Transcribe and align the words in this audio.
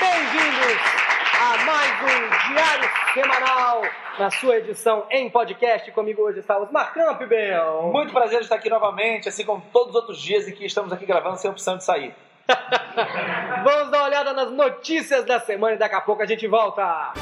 Bem-vindos 0.00 0.78
a 1.40 1.64
mais 1.64 2.02
um 2.02 2.52
Diário 2.52 2.90
Semanal, 3.14 3.82
na 4.18 4.30
sua 4.30 4.56
edição 4.56 5.06
em 5.10 5.30
podcast. 5.30 5.90
Comigo 5.92 6.22
hoje 6.22 6.40
está 6.40 6.58
Osmar 6.58 6.92
Camp, 6.92 7.22
Bel. 7.22 7.90
Muito 7.92 8.12
prazer 8.12 8.40
estar 8.40 8.56
aqui 8.56 8.68
novamente, 8.68 9.28
assim 9.28 9.44
como 9.44 9.62
todos 9.72 9.90
os 9.90 9.94
outros 9.94 10.20
dias 10.20 10.48
em 10.48 10.52
que 10.52 10.66
estamos 10.66 10.92
aqui 10.92 11.06
gravando 11.06 11.36
sem 11.36 11.50
opção 11.50 11.76
de 11.76 11.84
sair. 11.84 12.14
Vamos 13.64 13.90
dar 13.90 13.98
uma 13.98 14.06
olhada 14.06 14.32
nas 14.32 14.50
notícias 14.50 15.24
da 15.24 15.38
semana 15.38 15.74
e 15.74 15.78
daqui 15.78 15.94
a 15.94 16.00
pouco 16.00 16.22
a 16.22 16.26
gente 16.26 16.46
volta. 16.48 17.12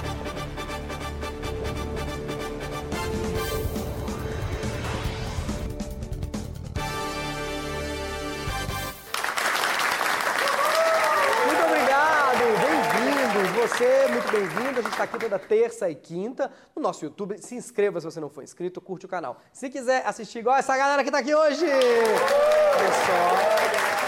Você, 13.82 14.06
muito 14.12 14.30
bem-vindo. 14.30 14.78
A 14.78 14.82
gente 14.82 14.92
está 14.92 15.02
aqui 15.02 15.18
toda 15.18 15.36
terça 15.40 15.90
e 15.90 15.96
quinta 15.96 16.52
no 16.72 16.80
nosso 16.80 17.04
YouTube. 17.04 17.36
Se 17.38 17.56
inscreva 17.56 18.00
se 18.00 18.04
você 18.04 18.20
não 18.20 18.30
for 18.30 18.44
inscrito, 18.44 18.80
curte 18.80 19.06
o 19.06 19.08
canal. 19.08 19.38
Se 19.52 19.68
quiser 19.68 20.06
assistir 20.06 20.38
igual 20.38 20.56
essa 20.56 20.76
galera 20.76 21.02
que 21.02 21.08
está 21.08 21.18
aqui 21.18 21.34
hoje, 21.34 21.68
é 21.68 22.04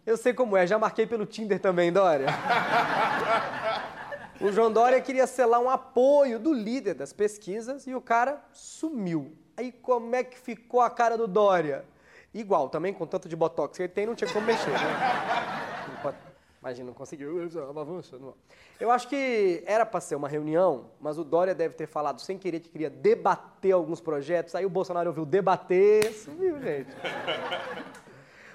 Eu 0.05 0.16
sei 0.16 0.33
como 0.33 0.55
é, 0.55 0.66
já 0.66 0.80
marquei 0.80 1.05
pelo 1.05 1.25
Tinder 1.25 1.59
também, 1.59 1.92
Dória. 1.92 2.28
O 4.39 4.52
João 4.52 4.72
Dória 4.72 5.02
queria 5.02 5.25
selar 5.25 5.59
um 5.59 5.67
apoio 5.67 6.38
do 6.38 6.53
líder 6.53 6.94
das 6.94 7.11
pesquisas 7.11 7.88
e 7.88 7.95
o 7.95 8.00
cara 8.00 8.39
sumiu. 8.53 9.36
Aí 9.58 9.72
como 9.72 10.16
é 10.16 10.23
que 10.23 10.38
ficou 10.38 10.80
a 10.80 10.92
cara 10.92 11.17
do 11.17 11.28
Dória? 11.28 11.83
Igual, 12.39 12.69
também 12.69 12.93
com 12.93 13.07
tanto 13.07 13.27
de 13.27 13.35
botox 13.35 13.75
que 13.75 13.83
ele 13.83 13.91
tem, 13.91 14.05
não 14.05 14.13
tinha 14.13 14.31
como 14.31 14.45
mexer, 14.45 14.69
né? 14.69 16.17
Imagina, 16.61 16.88
não 16.88 16.93
conseguiu. 16.93 17.49
Eu 18.80 18.91
acho 18.91 19.07
que 19.07 19.63
era 19.66 19.85
para 19.85 19.99
ser 19.99 20.16
uma 20.16 20.27
reunião, 20.27 20.85
mas 20.99 21.17
o 21.17 21.23
Dória 21.23 21.55
deve 21.55 21.73
ter 21.73 21.88
falado 21.88 22.21
sem 22.21 22.38
querer 22.38 22.59
que 22.59 22.69
queria 22.69 22.91
debater 22.91 23.71
alguns 23.71 23.99
projetos. 23.99 24.53
Aí 24.53 24.65
o 24.65 24.69
Bolsonaro 24.69 25.09
ouviu 25.09 25.25
debater, 25.25 26.13
sumiu, 26.13 26.59
gente. 26.61 26.93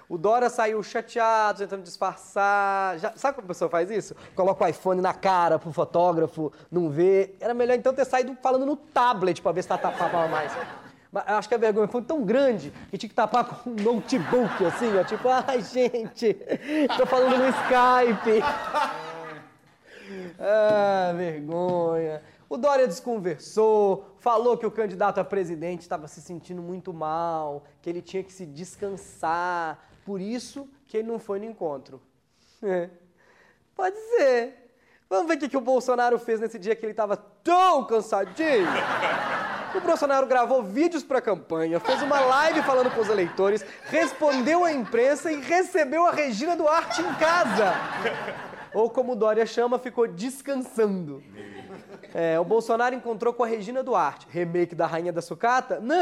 O 0.09 0.17
Dória 0.17 0.49
saiu 0.49 0.81
chateado, 0.83 1.59
tentando 1.61 1.83
disfarçar. 1.83 2.99
Já, 2.99 3.13
sabe 3.17 3.35
como 3.35 3.47
a 3.47 3.49
pessoa 3.49 3.69
faz 3.69 3.91
isso? 3.91 4.15
Coloca 4.37 4.65
o 4.65 4.69
iPhone 4.69 5.01
na 5.01 5.15
cara 5.15 5.59
pro 5.59 5.73
fotógrafo, 5.73 6.53
não 6.71 6.89
vê. 6.89 7.35
Era 7.41 7.53
melhor 7.53 7.77
então 7.77 7.93
ter 7.93 8.05
saído 8.05 8.37
falando 8.43 8.65
no 8.65 8.77
tablet 8.77 9.41
pra 9.43 9.51
ver 9.51 9.63
se 9.63 9.69
tá 9.69 9.79
tapava 9.79 10.29
mais. 10.29 10.53
Mas 11.13 11.25
acho 11.27 11.49
que 11.49 11.55
a 11.55 11.59
vergonha 11.59 11.87
foi 11.87 12.01
tão 12.01 12.25
grande 12.25 12.73
que 12.91 12.97
tinha 12.97 13.11
que 13.11 13.15
tapar 13.15 13.45
com 13.45 13.71
um 13.71 13.75
notebook, 13.75 14.65
assim, 14.65 14.99
ó. 14.99 15.05
Tipo, 15.05 15.29
ai, 15.47 15.61
gente, 15.61 16.35
tô 16.97 17.05
falando 17.05 17.37
no 17.37 17.49
Skype. 17.49 18.43
Ah, 20.39 21.13
vergonha. 21.17 22.23
O 22.47 22.59
Dória 22.59 22.87
desconversou, 22.87 24.15
falou 24.19 24.59
que 24.59 24.67
o 24.67 24.71
candidato 24.71 25.19
a 25.19 25.25
presidente 25.25 25.81
estava 25.81 26.07
se 26.07 26.21
sentindo 26.21 26.61
muito 26.61 26.93
mal, 26.93 27.65
que 27.81 27.89
ele 27.89 28.03
tinha 28.03 28.23
que 28.23 28.31
se 28.33 28.45
descansar, 28.45 29.89
por 30.05 30.21
isso 30.21 30.69
que 30.87 30.99
ele 30.99 31.09
não 31.09 31.19
foi 31.19 31.39
no 31.39 31.47
encontro. 31.47 32.03
É. 32.63 32.91
Pode 33.75 33.97
ser. 33.97 34.75
Vamos 35.09 35.29
ver 35.29 35.37
o 35.37 35.39
que, 35.39 35.49
que 35.49 35.57
o 35.57 35.63
Bolsonaro 35.63 36.19
fez 36.19 36.41
nesse 36.41 36.59
dia 36.59 36.77
que 36.77 36.85
ele 36.85 36.93
estava 36.93 37.17
tão 37.17 37.87
cansadinho. 37.87 38.67
O 39.75 39.81
Bolsonaro 39.81 40.27
gravou 40.27 40.63
vídeos 40.63 41.03
para 41.03 41.19
a 41.19 41.23
campanha, 41.23 41.81
fez 41.81 42.03
uma 42.03 42.21
live 42.21 42.63
falando 42.63 42.91
com 42.91 43.01
os 43.01 43.09
eleitores, 43.09 43.65
respondeu 43.85 44.65
à 44.65 44.73
imprensa 44.73 45.33
e 45.33 45.41
recebeu 45.41 46.07
a 46.07 46.11
Regina 46.11 46.55
Duarte 46.55 47.01
em 47.01 47.15
casa. 47.15 47.73
Ou 48.75 48.91
como 48.91 49.17
Dória 49.17 49.47
chama, 49.47 49.79
ficou 49.79 50.07
descansando. 50.07 51.23
É, 52.15 52.39
o 52.39 52.45
Bolsonaro 52.45 52.95
encontrou 52.95 53.33
com 53.33 53.43
a 53.43 53.47
Regina 53.47 53.83
Duarte, 53.83 54.27
remake 54.29 54.75
da 54.75 54.87
Rainha 54.87 55.13
da 55.13 55.23
Sucata? 55.23 55.81
Não! 55.81 55.97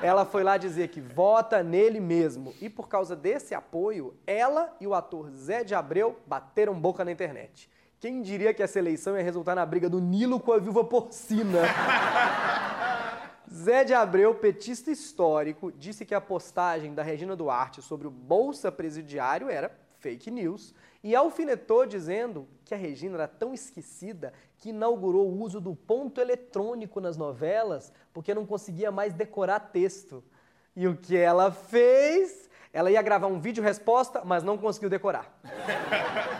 Ela 0.00 0.24
foi 0.24 0.44
lá 0.44 0.56
dizer 0.56 0.88
que 0.88 1.00
vota 1.00 1.62
nele 1.62 1.98
mesmo. 1.98 2.54
E 2.60 2.70
por 2.70 2.88
causa 2.88 3.16
desse 3.16 3.54
apoio, 3.54 4.14
ela 4.24 4.72
e 4.80 4.86
o 4.86 4.94
ator 4.94 5.30
Zé 5.30 5.64
de 5.64 5.74
Abreu 5.74 6.20
bateram 6.26 6.74
boca 6.74 7.04
na 7.04 7.10
internet. 7.10 7.68
Quem 8.04 8.20
diria 8.20 8.52
que 8.52 8.62
essa 8.62 8.78
eleição 8.78 9.16
ia 9.16 9.22
resultar 9.22 9.54
na 9.54 9.64
briga 9.64 9.88
do 9.88 9.98
Nilo 9.98 10.38
com 10.38 10.52
a 10.52 10.58
viúva 10.58 10.84
porcina? 10.84 11.60
Zé 13.50 13.82
de 13.82 13.94
Abreu, 13.94 14.34
petista 14.34 14.90
histórico, 14.90 15.72
disse 15.72 16.04
que 16.04 16.14
a 16.14 16.20
postagem 16.20 16.92
da 16.92 17.02
Regina 17.02 17.34
Duarte 17.34 17.80
sobre 17.80 18.06
o 18.06 18.10
Bolsa 18.10 18.70
Presidiário 18.70 19.48
era 19.48 19.74
fake 20.00 20.30
news 20.30 20.74
e 21.02 21.16
alfinetou 21.16 21.86
dizendo 21.86 22.46
que 22.66 22.74
a 22.74 22.76
Regina 22.76 23.14
era 23.14 23.26
tão 23.26 23.54
esquecida 23.54 24.34
que 24.58 24.68
inaugurou 24.68 25.26
o 25.26 25.40
uso 25.40 25.58
do 25.58 25.74
ponto 25.74 26.20
eletrônico 26.20 27.00
nas 27.00 27.16
novelas 27.16 27.90
porque 28.12 28.34
não 28.34 28.44
conseguia 28.44 28.92
mais 28.92 29.14
decorar 29.14 29.60
texto. 29.60 30.22
E 30.76 30.86
o 30.86 30.94
que 30.94 31.16
ela 31.16 31.50
fez? 31.50 32.43
Ela 32.74 32.90
ia 32.90 33.00
gravar 33.00 33.28
um 33.28 33.38
vídeo 33.38 33.62
resposta, 33.62 34.22
mas 34.24 34.42
não 34.42 34.58
conseguiu 34.58 34.90
decorar. 34.90 35.32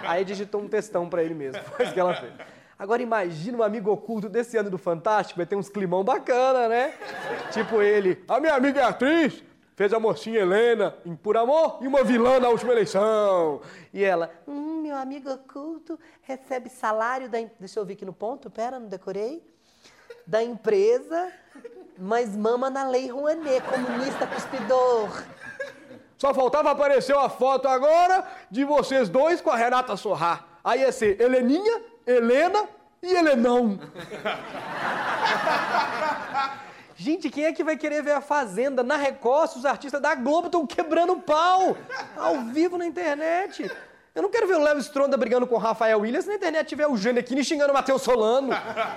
Aí 0.02 0.24
digitou 0.24 0.60
um 0.60 0.68
textão 0.68 1.08
para 1.08 1.22
ele 1.22 1.32
mesmo. 1.32 1.62
Foi 1.76 1.84
isso 1.84 1.94
que 1.94 2.00
ela 2.00 2.12
fez. 2.12 2.32
Agora 2.76 3.00
imagina 3.00 3.58
um 3.58 3.62
amigo 3.62 3.92
oculto 3.92 4.28
desse 4.28 4.56
ano 4.56 4.68
do 4.68 4.76
Fantástico, 4.76 5.38
vai 5.38 5.46
ter 5.46 5.54
uns 5.54 5.68
climão 5.68 6.02
bacana, 6.02 6.68
né? 6.68 6.92
Tipo 7.52 7.80
ele, 7.80 8.24
a 8.26 8.40
minha 8.40 8.52
amiga 8.52 8.80
é 8.80 8.82
atriz, 8.82 9.44
fez 9.76 9.92
a 9.92 10.00
mocinha 10.00 10.40
Helena 10.40 10.96
em 11.06 11.14
Por 11.14 11.36
Amor 11.36 11.78
e 11.80 11.86
uma 11.86 12.02
vilã 12.02 12.40
na 12.40 12.48
última 12.48 12.72
eleição. 12.72 13.60
E 13.92 14.02
ela, 14.02 14.28
hum, 14.48 14.82
meu 14.82 14.96
amigo 14.96 15.30
oculto 15.30 15.96
recebe 16.22 16.68
salário 16.68 17.28
da... 17.28 17.38
Deixa 17.60 17.78
eu 17.78 17.84
ver 17.84 17.92
aqui 17.92 18.04
no 18.04 18.12
ponto, 18.12 18.50
pera, 18.50 18.80
não 18.80 18.88
decorei. 18.88 19.40
Da 20.26 20.42
empresa, 20.42 21.32
mas 21.96 22.36
mama 22.36 22.68
na 22.68 22.88
lei 22.88 23.08
Rouanet, 23.08 23.62
comunista 23.62 24.26
cuspidor. 24.26 25.22
Só 26.16 26.32
faltava 26.32 26.70
aparecer 26.70 27.14
uma 27.14 27.28
foto 27.28 27.68
agora 27.68 28.24
de 28.50 28.64
vocês 28.64 29.08
dois 29.08 29.40
com 29.40 29.50
a 29.50 29.56
Renata 29.56 29.96
Sorrá. 29.96 30.44
Aí 30.62 30.80
ia 30.80 30.92
ser 30.92 31.20
Heleninha, 31.20 31.82
Helena 32.06 32.68
e 33.02 33.12
Helenão. 33.12 33.78
Gente, 36.96 37.28
quem 37.28 37.44
é 37.44 37.52
que 37.52 37.64
vai 37.64 37.76
querer 37.76 38.02
ver 38.02 38.12
a 38.12 38.20
Fazenda 38.20 38.84
na 38.84 38.96
Record 38.96 39.50
se 39.50 39.58
os 39.58 39.66
artistas 39.66 40.00
da 40.00 40.14
Globo 40.14 40.46
estão 40.46 40.64
quebrando 40.64 41.16
pau 41.16 41.76
ao 42.16 42.42
vivo 42.42 42.78
na 42.78 42.86
internet? 42.86 43.68
Eu 44.14 44.22
não 44.22 44.30
quero 44.30 44.46
ver 44.46 44.54
o 44.54 44.62
Léo 44.62 44.78
Stronda 44.78 45.16
brigando 45.16 45.44
com 45.44 45.56
o 45.56 45.58
Rafael 45.58 45.98
Williams 45.98 46.24
na 46.24 46.36
internet 46.36 46.68
tiver 46.68 46.86
o 46.86 46.96
Janequine 46.96 47.42
xingando 47.42 47.72
o 47.72 47.74
Matheus 47.74 48.00
Solano, 48.00 48.50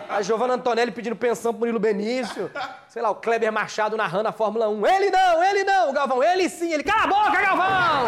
a 0.08 0.22
Giovanna 0.22 0.54
Antonelli 0.54 0.92
pedindo 0.92 1.16
pensão 1.16 1.52
pro 1.52 1.62
Murilo 1.62 1.80
Benício, 1.80 2.52
sei 2.88 3.02
lá, 3.02 3.10
o 3.10 3.16
Kleber 3.16 3.52
Machado 3.52 3.98
narrando 3.98 4.30
a 4.30 4.32
Fórmula 4.32 4.70
1. 4.70 4.86
Ele 4.86 5.10
não, 5.10 5.44
ele 5.44 5.64
não, 5.64 5.90
o 5.90 5.94
Galvão, 5.94 6.22
ele 6.22 6.48
sim, 6.48 6.72
ele. 6.72 6.84
Cala 6.84 7.06
a 7.06 7.08
boca, 7.08 7.42
Galvão! 7.42 8.06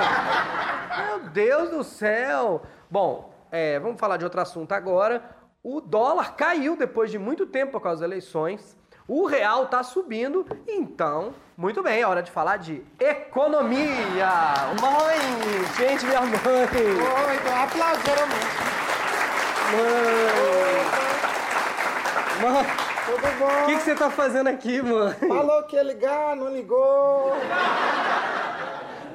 Meu 1.07 1.30
Deus 1.31 1.69
do 1.72 1.83
céu! 1.83 2.62
Bom, 2.92 3.33
é, 3.51 3.80
vamos 3.80 4.00
falar 4.00 4.18
de 4.18 4.24
outro 4.24 4.39
assunto 4.39 4.72
agora. 4.74 5.24
O 5.63 5.81
dólar 5.81 6.36
caiu 6.36 6.78
depois 6.78 7.10
de 7.10 7.18
muito 7.18 7.48
tempo 7.48 7.72
por 7.72 7.81
causa 7.81 8.01
das 8.01 8.07
eleições. 8.07 8.78
O 9.09 9.25
real 9.25 9.63
está 9.63 9.81
subindo, 9.81 10.45
então, 10.67 11.33
muito 11.57 11.81
bem, 11.81 12.00
é 12.00 12.06
hora 12.06 12.21
de 12.21 12.29
falar 12.29 12.57
de 12.57 12.83
economia. 13.00 14.29
Mãe, 14.79 15.17
gente, 15.75 16.06
minha 16.06 16.21
mãe. 16.21 16.29
Oi, 16.35 17.38
tô 17.39 17.51
aplaudindo, 17.51 18.27
Mãe. 18.27 18.69
Mãe, 22.41 22.65
Tudo 23.07 23.39
bom? 23.39 23.63
o 23.63 23.65
que, 23.65 23.75
que 23.77 23.81
você 23.81 23.95
tá 23.95 24.11
fazendo 24.11 24.47
aqui, 24.47 24.79
mãe? 24.79 25.11
Falou 25.27 25.63
que 25.63 25.75
ia 25.75 25.81
ligar, 25.81 26.35
não 26.35 26.53
ligou. 26.53 27.33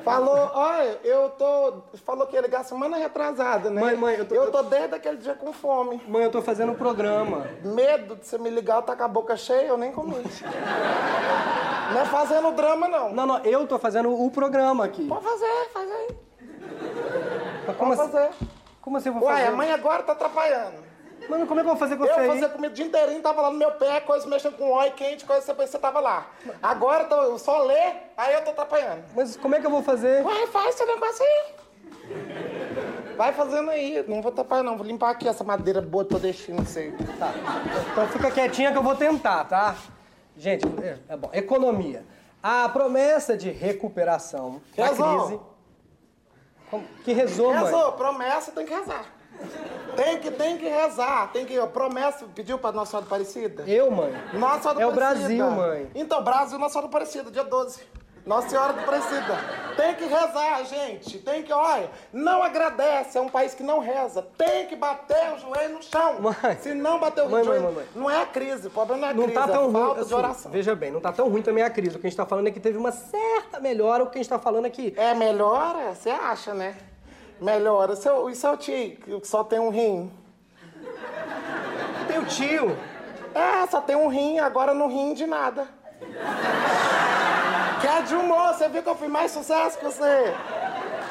Falou, 0.04 0.50
olha, 0.54 0.98
eu 1.02 1.30
tô. 1.30 1.74
Falou 2.04 2.26
que 2.26 2.34
ia 2.36 2.42
ligar 2.42 2.62
semana 2.62 2.96
retrasada, 2.98 3.70
né? 3.70 3.80
Mãe, 3.80 3.96
mãe, 3.96 4.16
eu 4.16 4.26
tô- 4.26 4.34
Eu 4.34 4.50
tô 4.52 4.62
desde 4.62 4.94
aquele 4.94 5.16
dia 5.16 5.34
com 5.34 5.50
fome. 5.52 6.00
Mãe, 6.06 6.24
eu 6.24 6.30
tô 6.30 6.42
fazendo 6.42 6.72
um 6.72 6.74
programa. 6.74 7.46
Medo 7.64 8.16
de 8.16 8.26
você 8.26 8.36
me 8.36 8.50
ligar, 8.50 8.76
eu 8.76 8.82
tá 8.82 8.94
com 8.94 9.02
a 9.02 9.08
boca 9.08 9.34
cheia, 9.36 9.66
eu 9.68 9.78
nem 9.78 9.92
comi. 9.92 10.22
Não 11.92 12.00
é 12.00 12.04
fazendo 12.04 12.52
drama, 12.52 12.86
não. 12.86 13.12
Não, 13.14 13.24
não, 13.26 13.38
eu 13.44 13.66
tô 13.66 13.78
fazendo 13.78 14.12
o 14.12 14.30
programa 14.30 14.84
aqui. 14.84 15.06
Pode 15.06 15.24
fazer, 15.24 15.68
faz 15.72 15.90
aí. 15.90 16.08
Mas 17.66 17.76
como, 17.76 17.96
Pode 17.96 18.02
assim, 18.02 18.12
fazer. 18.12 18.30
como 18.82 18.96
assim 18.98 19.08
eu 19.08 19.14
vou 19.14 19.22
Uai, 19.24 19.36
fazer? 19.36 19.46
a 19.52 19.56
mãe 19.56 19.72
agora 19.72 20.02
tá 20.02 20.12
atrapalhando. 20.12 20.83
Mano, 21.28 21.46
como 21.46 21.60
é 21.60 21.62
que 21.62 21.68
eu 21.68 21.72
vou 21.74 21.78
fazer 21.78 21.96
com 21.96 22.04
você 22.04 22.20
Eu 22.20 22.26
fazia 22.26 22.48
comida 22.48 22.72
o 22.72 22.76
dia 22.76 22.86
inteirinho, 22.86 23.20
tava 23.22 23.40
lá 23.42 23.50
no 23.50 23.58
meu 23.58 23.70
pé, 23.72 24.00
coisa 24.00 24.26
mexendo 24.28 24.56
com 24.56 24.70
óleo 24.70 24.92
quente, 24.92 25.24
coisa 25.24 25.40
você, 25.42 25.52
você 25.54 25.78
tava 25.78 26.00
lá. 26.00 26.26
Agora 26.62 27.06
eu 27.10 27.38
só 27.38 27.62
lê, 27.62 27.92
aí 28.16 28.34
eu 28.34 28.42
tô 28.44 28.50
atrapalhando. 28.50 29.02
Mas 29.14 29.36
como 29.36 29.54
é 29.54 29.60
que 29.60 29.66
eu 29.66 29.70
vou 29.70 29.82
fazer? 29.82 30.24
Uai, 30.24 30.46
faz 30.48 30.74
seu 30.74 30.86
negócio 30.86 31.24
aí. 31.24 31.54
Vai 33.16 33.32
fazendo 33.32 33.70
aí. 33.70 34.04
Não 34.08 34.20
vou 34.20 34.32
tapar, 34.32 34.62
não. 34.62 34.76
Vou 34.76 34.86
limpar 34.86 35.10
aqui 35.10 35.28
essa 35.28 35.44
madeira 35.44 35.80
boa 35.80 36.04
que 36.04 36.10
tô 36.10 36.18
deixando 36.18 36.64
você. 36.64 36.92
Tá. 37.18 37.32
Então 37.92 38.08
fica 38.08 38.30
quietinha 38.30 38.72
que 38.72 38.78
eu 38.78 38.82
vou 38.82 38.96
tentar, 38.96 39.44
tá? 39.44 39.76
Gente, 40.36 40.66
é, 40.82 40.98
é 41.08 41.16
bom. 41.16 41.30
Economia. 41.32 42.04
A 42.42 42.68
promessa 42.68 43.36
de 43.36 43.50
recuperação 43.50 44.60
da 44.76 44.86
Rezou. 44.86 45.26
crise. 45.26 45.40
Como- 46.70 46.84
Que 47.04 47.12
rezou, 47.12 47.54
mãe? 47.54 47.64
Rezou, 47.64 47.92
promessa 47.92 48.52
tem 48.52 48.66
que 48.66 48.74
rezar. 48.74 49.06
Tem 49.96 50.18
que, 50.18 50.30
tem 50.30 50.58
que 50.58 50.68
rezar. 50.68 51.30
Tem 51.32 51.44
que. 51.46 51.58
Promessa 51.68 52.26
pediu 52.34 52.58
pra 52.58 52.72
Nossa 52.72 52.90
Senhora 52.92 53.06
Aparecida? 53.06 53.62
Eu, 53.66 53.90
mãe. 53.90 54.12
Nossa 54.32 54.62
Senhora 54.62 54.80
É 54.82 54.86
o 54.86 54.90
Aparecida. 54.90 55.28
Brasil, 55.28 55.50
mãe. 55.50 55.90
Então, 55.94 56.22
Brasil, 56.24 56.58
Nossa 56.58 56.72
Senhora 56.72 56.88
Aparecida, 56.88 57.30
dia 57.30 57.44
12. 57.44 57.80
Nossa 58.26 58.48
Senhora 58.48 58.72
Aparecida. 58.72 59.36
Tem 59.76 59.94
que 59.94 60.04
rezar, 60.06 60.64
gente. 60.64 61.18
Tem 61.18 61.42
que, 61.42 61.52
olha, 61.52 61.90
não 62.12 62.42
agradece. 62.42 63.18
É 63.18 63.20
um 63.20 63.28
país 63.28 63.54
que 63.54 63.62
não 63.62 63.78
reza. 63.80 64.22
Tem 64.36 64.66
que 64.66 64.74
bater 64.74 65.34
o 65.34 65.38
joelho 65.38 65.74
no 65.74 65.82
chão. 65.82 66.20
Mãe. 66.20 66.34
Se 66.60 66.72
não 66.74 66.98
bater 66.98 67.22
o 67.22 67.28
Mãe, 67.30 67.44
joelho, 67.44 67.62
mãe, 67.64 67.72
mãe. 67.74 67.84
não 67.94 68.10
é 68.10 68.22
a 68.22 68.26
crise. 68.26 68.68
O 68.68 68.70
problema 68.70 69.00
não 69.02 69.08
é 69.08 69.10
a 69.10 69.14
Não 69.14 69.22
crise, 69.24 69.38
tá 69.38 69.46
tão 69.46 69.68
é 69.68 69.72
falta 69.72 69.84
ruim. 69.86 69.94
de 69.94 70.00
assim, 70.00 70.14
oração. 70.14 70.50
veja 70.50 70.74
bem, 70.74 70.90
não 70.90 71.00
tá 71.00 71.12
tão 71.12 71.28
ruim 71.28 71.42
também 71.42 71.62
a 71.62 71.68
crise. 71.70 71.96
O 71.96 72.00
que 72.00 72.06
a 72.06 72.10
gente 72.10 72.16
tá 72.16 72.24
falando 72.26 72.46
é 72.48 72.50
que 72.50 72.60
teve 72.60 72.78
uma 72.78 72.90
certa 72.92 73.60
melhora. 73.60 74.02
O 74.02 74.06
que 74.10 74.18
a 74.18 74.22
gente 74.22 74.30
tá 74.30 74.38
falando 74.38 74.64
aqui. 74.64 74.94
É, 74.96 75.14
melhora? 75.14 75.94
Você 75.94 76.08
acha, 76.10 76.54
né? 76.54 76.74
Melhora. 77.44 77.94
Seu, 77.94 78.30
e 78.30 78.34
seu 78.34 78.56
tio, 78.56 78.96
que 78.96 79.28
só 79.28 79.44
tem 79.44 79.58
um 79.58 79.68
rim? 79.68 80.10
Tem 82.08 82.18
o 82.18 82.24
tio. 82.24 82.74
É, 83.34 83.66
só 83.66 83.82
tem 83.82 83.94
um 83.94 84.08
rim, 84.08 84.38
agora 84.38 84.72
não 84.72 84.88
rim 84.88 85.12
de 85.12 85.26
nada. 85.26 85.68
Que 87.80 87.86
é 87.86 88.00
de 88.00 88.14
humor, 88.14 88.54
você 88.54 88.66
viu 88.68 88.82
que 88.82 88.88
eu 88.88 88.94
fiz 88.94 89.10
mais 89.10 89.30
sucesso 89.30 89.76
que 89.78 89.84
você? 89.84 90.34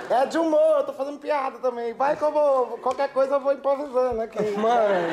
É 0.10 0.26
de 0.26 0.40
humor, 0.40 0.78
eu 0.78 0.86
tô 0.86 0.94
fazendo 0.94 1.20
piada 1.20 1.60
também. 1.60 1.94
Vai 1.94 2.16
que 2.16 2.24
eu 2.24 2.32
vou, 2.32 2.80
qualquer 2.80 3.10
coisa 3.10 3.36
eu 3.36 3.40
vou 3.40 3.54
improvisando 3.54 4.22
aqui. 4.22 4.42
Mãe, 4.58 5.12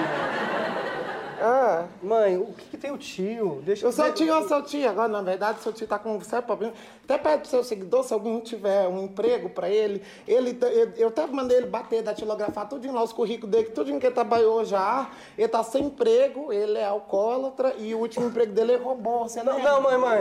Ah. 1.41 1.87
mãe, 2.03 2.37
o 2.37 2.53
que, 2.53 2.71
que 2.71 2.77
tem 2.77 2.91
o 2.91 2.99
tio? 2.99 3.63
Deixa 3.65 3.89
O 3.89 3.93
seu 3.93 4.13
tio 4.13 4.33
é 4.33 4.39
o 4.39 4.47
seu 4.47 4.63
tio. 4.63 4.89
Agora, 4.89 5.09
na 5.09 5.23
verdade, 5.23 5.61
seu 5.63 5.73
tio 5.73 5.87
tá 5.87 5.99
com 5.99 6.17
um 6.17 6.21
sério 6.21 6.47
problema. 6.47 6.73
Até 7.05 7.19
pede 7.19 7.39
pro 7.39 7.51
seu 7.51 7.65
seguidor, 7.65 8.05
se 8.05 8.13
alguém 8.13 8.39
tiver 8.41 8.87
um 8.87 9.05
emprego 9.05 9.49
pra 9.51 9.69
ele, 9.69 10.01
ele 10.29 10.57
eu, 10.63 10.93
eu 10.97 11.09
até 11.09 11.27
mandei 11.27 11.57
ele 11.57 11.67
bater, 11.67 12.03
datilografar 12.03 12.69
tudinho 12.69 12.95
lá, 12.95 13.03
os 13.03 13.13
currículos 13.13 13.51
dele, 13.51 13.71
tudinho 13.71 13.99
que 13.99 14.07
ele 14.07 14.15
trabalhou 14.15 14.65
já. 14.65 15.11
Ele 15.37 15.49
tá 15.49 15.63
sem 15.65 15.87
emprego, 15.87 16.53
ele 16.53 16.79
é 16.79 16.85
alcoólatra 16.85 17.75
e 17.79 17.95
o 17.95 17.99
último 17.99 18.27
emprego 18.27 18.53
dele 18.53 18.75
ele 18.75 18.83
roubou. 18.83 19.29
Você 19.29 19.43
Não, 19.43 19.59
não, 19.59 19.83
mãe, 19.83 19.99
mãe. 19.99 20.21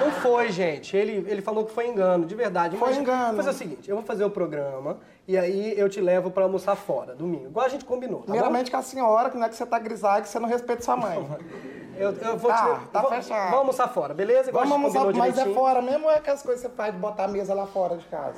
Não 0.00 0.12
foi, 0.12 0.50
gente. 0.52 0.96
Ele, 0.96 1.24
ele 1.28 1.42
falou 1.42 1.64
que 1.64 1.72
foi 1.72 1.88
engano, 1.88 2.24
de 2.24 2.34
verdade. 2.34 2.76
Foi 2.76 2.90
Mas 2.90 2.98
engano. 2.98 3.34
Vou 3.34 3.36
fazer 3.36 3.50
o 3.50 3.54
seguinte, 3.54 3.90
eu 3.90 3.96
vou 3.96 4.04
fazer 4.04 4.24
o 4.24 4.30
programa 4.30 4.98
e 5.28 5.36
aí 5.36 5.74
eu 5.78 5.88
te 5.88 6.00
levo 6.00 6.30
pra 6.30 6.44
almoçar 6.44 6.76
fora, 6.76 7.14
domingo. 7.14 7.46
Igual 7.46 7.66
a 7.66 7.68
gente 7.68 7.84
combinou, 7.84 8.18
tá 8.20 8.24
Primeiramente 8.26 8.70
com 8.70 8.76
a 8.76 8.82
senhora, 8.82 9.28
que 9.30 9.36
não 9.36 9.46
é 9.46 9.48
que 9.48 9.56
você 9.56 9.66
tá 9.66 9.78
grisalho, 9.78 10.22
que 10.22 10.28
você 10.28 10.38
não 10.38 10.48
respeita 10.48 10.82
sua 10.82 10.96
mãe. 10.96 11.20
bom? 11.20 11.36
Eu, 11.98 12.12
eu 12.12 12.36
vou 12.36 12.50
Tá, 12.50 12.78
te... 12.84 12.88
tá 12.90 13.00
vou- 13.00 13.10
fechado. 13.10 13.44
Vamos 13.44 13.58
almoçar 13.58 13.88
fora, 13.88 14.12
beleza? 14.12 14.50
Igual 14.50 14.66
Vamos 14.66 14.94
almoçar, 14.94 15.14
mas 15.18 15.38
é 15.38 15.46
fora 15.54 15.80
mesmo 15.80 16.04
ou 16.04 16.10
é 16.10 16.16
aquelas 16.16 16.42
coisas 16.42 16.62
que 16.62 16.68
você 16.68 16.76
faz 16.76 16.92
de 16.92 17.00
botar 17.00 17.24
a 17.24 17.28
mesa 17.28 17.54
lá 17.54 17.66
fora 17.66 17.96
de 17.96 18.04
casa? 18.04 18.34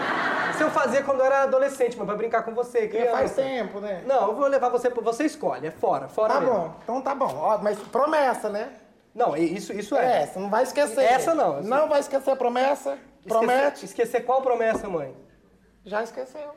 Se 0.56 0.62
eu 0.62 0.70
fazia 0.70 1.02
quando 1.02 1.20
eu 1.20 1.26
era 1.26 1.42
adolescente, 1.42 1.94
mas 1.98 2.06
pra 2.06 2.16
brincar 2.16 2.42
com 2.42 2.54
você, 2.54 2.88
criança. 2.88 3.10
faz 3.12 3.34
tempo, 3.34 3.80
né? 3.80 4.02
Não, 4.06 4.28
eu 4.28 4.34
vou 4.34 4.46
levar 4.46 4.70
você, 4.70 4.88
você 4.88 5.24
escolhe, 5.26 5.66
é 5.66 5.70
fora, 5.70 6.08
fora 6.08 6.32
Tá 6.32 6.40
mesmo. 6.40 6.54
bom, 6.54 6.74
então 6.82 7.02
tá 7.02 7.14
bom. 7.14 7.34
Ó, 7.36 7.58
mas 7.58 7.78
promessa, 7.80 8.48
né? 8.48 8.70
Não, 9.14 9.36
isso, 9.36 9.74
isso 9.74 9.94
É, 9.94 10.22
é. 10.22 10.26
você 10.28 10.38
não 10.38 10.48
vai 10.48 10.62
esquecer. 10.62 11.04
Essa 11.04 11.34
não, 11.34 11.58
essa- 11.58 11.68
Não 11.68 11.88
vai 11.90 12.00
esquecer 12.00 12.30
a 12.30 12.36
promessa? 12.36 12.96
Promete? 13.28 13.84
Esquecer, 13.84 13.84
esquecer 13.84 14.20
qual 14.24 14.40
promessa, 14.40 14.88
mãe? 14.88 15.14
Já 15.84 16.02
esqueceu. 16.02 16.54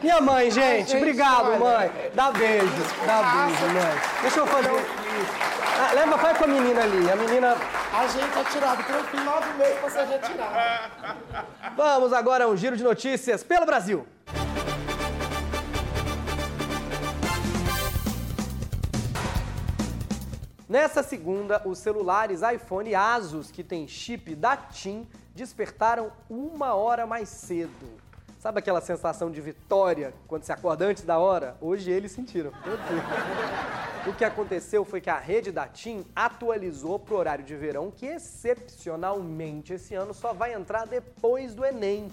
Minha 0.00 0.20
mãe, 0.20 0.50
gente, 0.50 0.90
gente, 0.90 0.96
obrigado, 0.96 1.48
olha. 1.48 1.58
mãe. 1.58 1.90
Dá 2.14 2.30
beijo, 2.30 2.66
dá 3.06 3.22
beijo, 3.22 3.66
mãe. 3.74 4.22
Deixa 4.22 4.38
eu 4.40 4.46
fazer 4.46 4.70
um... 4.70 4.76
Ah, 5.80 5.92
leva, 5.94 6.16
vai 6.16 6.36
com 6.36 6.44
a 6.44 6.46
menina 6.46 6.82
ali. 6.82 7.10
A 7.10 7.16
menina. 7.16 7.56
A 7.92 8.06
gente 8.06 8.38
é 8.38 8.44
tirado, 8.44 8.82
fiz 9.10 9.24
nove 9.24 9.52
meses 9.54 9.78
pra 9.80 9.90
ser 9.90 10.04
retirado. 10.06 11.18
Vamos 11.76 12.12
agora 12.12 12.44
a 12.44 12.48
um 12.48 12.56
giro 12.56 12.76
de 12.76 12.84
notícias 12.84 13.42
pelo 13.42 13.66
Brasil. 13.66 14.06
Nessa 20.68 21.02
segunda, 21.02 21.60
os 21.66 21.78
celulares 21.78 22.40
iPhone 22.42 22.88
e 22.88 22.94
Asus, 22.94 23.50
que 23.50 23.62
tem 23.62 23.86
chip 23.86 24.34
da 24.34 24.56
TIM, 24.56 25.06
despertaram 25.34 26.12
uma 26.28 26.74
hora 26.74 27.06
mais 27.06 27.28
cedo. 27.28 28.02
Sabe 28.38 28.58
aquela 28.58 28.80
sensação 28.80 29.30
de 29.30 29.40
vitória 29.40 30.12
quando 30.26 30.42
se 30.42 30.52
acorda 30.52 30.84
antes 30.84 31.04
da 31.04 31.18
hora? 31.18 31.56
Hoje 31.60 31.90
eles 31.90 32.10
sentiram. 32.10 32.50
O 34.04 34.12
que 34.12 34.24
aconteceu 34.24 34.84
foi 34.84 35.00
que 35.00 35.08
a 35.08 35.18
rede 35.18 35.52
da 35.52 35.68
TIM 35.68 36.04
atualizou 36.14 36.98
para 36.98 37.14
o 37.14 37.18
horário 37.18 37.44
de 37.44 37.54
verão, 37.54 37.92
que 37.92 38.04
excepcionalmente 38.04 39.74
esse 39.74 39.94
ano 39.94 40.12
só 40.12 40.32
vai 40.32 40.54
entrar 40.54 40.86
depois 40.86 41.54
do 41.54 41.64
Enem. 41.64 42.10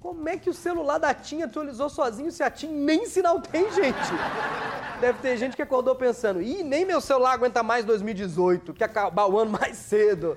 Como 0.00 0.28
é 0.28 0.36
que 0.36 0.50
o 0.50 0.54
celular 0.54 0.98
da 0.98 1.14
TIM 1.14 1.42
atualizou 1.42 1.88
sozinho 1.88 2.32
se 2.32 2.42
a 2.42 2.50
TIM 2.50 2.72
nem 2.72 3.06
sinal 3.06 3.40
tem, 3.40 3.70
gente? 3.72 3.96
Deve 5.00 5.20
ter 5.20 5.36
gente 5.36 5.54
que 5.54 5.62
acordou 5.62 5.94
pensando, 5.94 6.42
ih, 6.42 6.64
nem 6.64 6.84
meu 6.84 7.00
celular 7.00 7.34
aguenta 7.34 7.62
mais 7.62 7.84
2018, 7.84 8.74
que 8.74 8.82
acabar 8.82 9.26
o 9.26 9.38
ano 9.38 9.52
mais 9.52 9.76
cedo. 9.76 10.36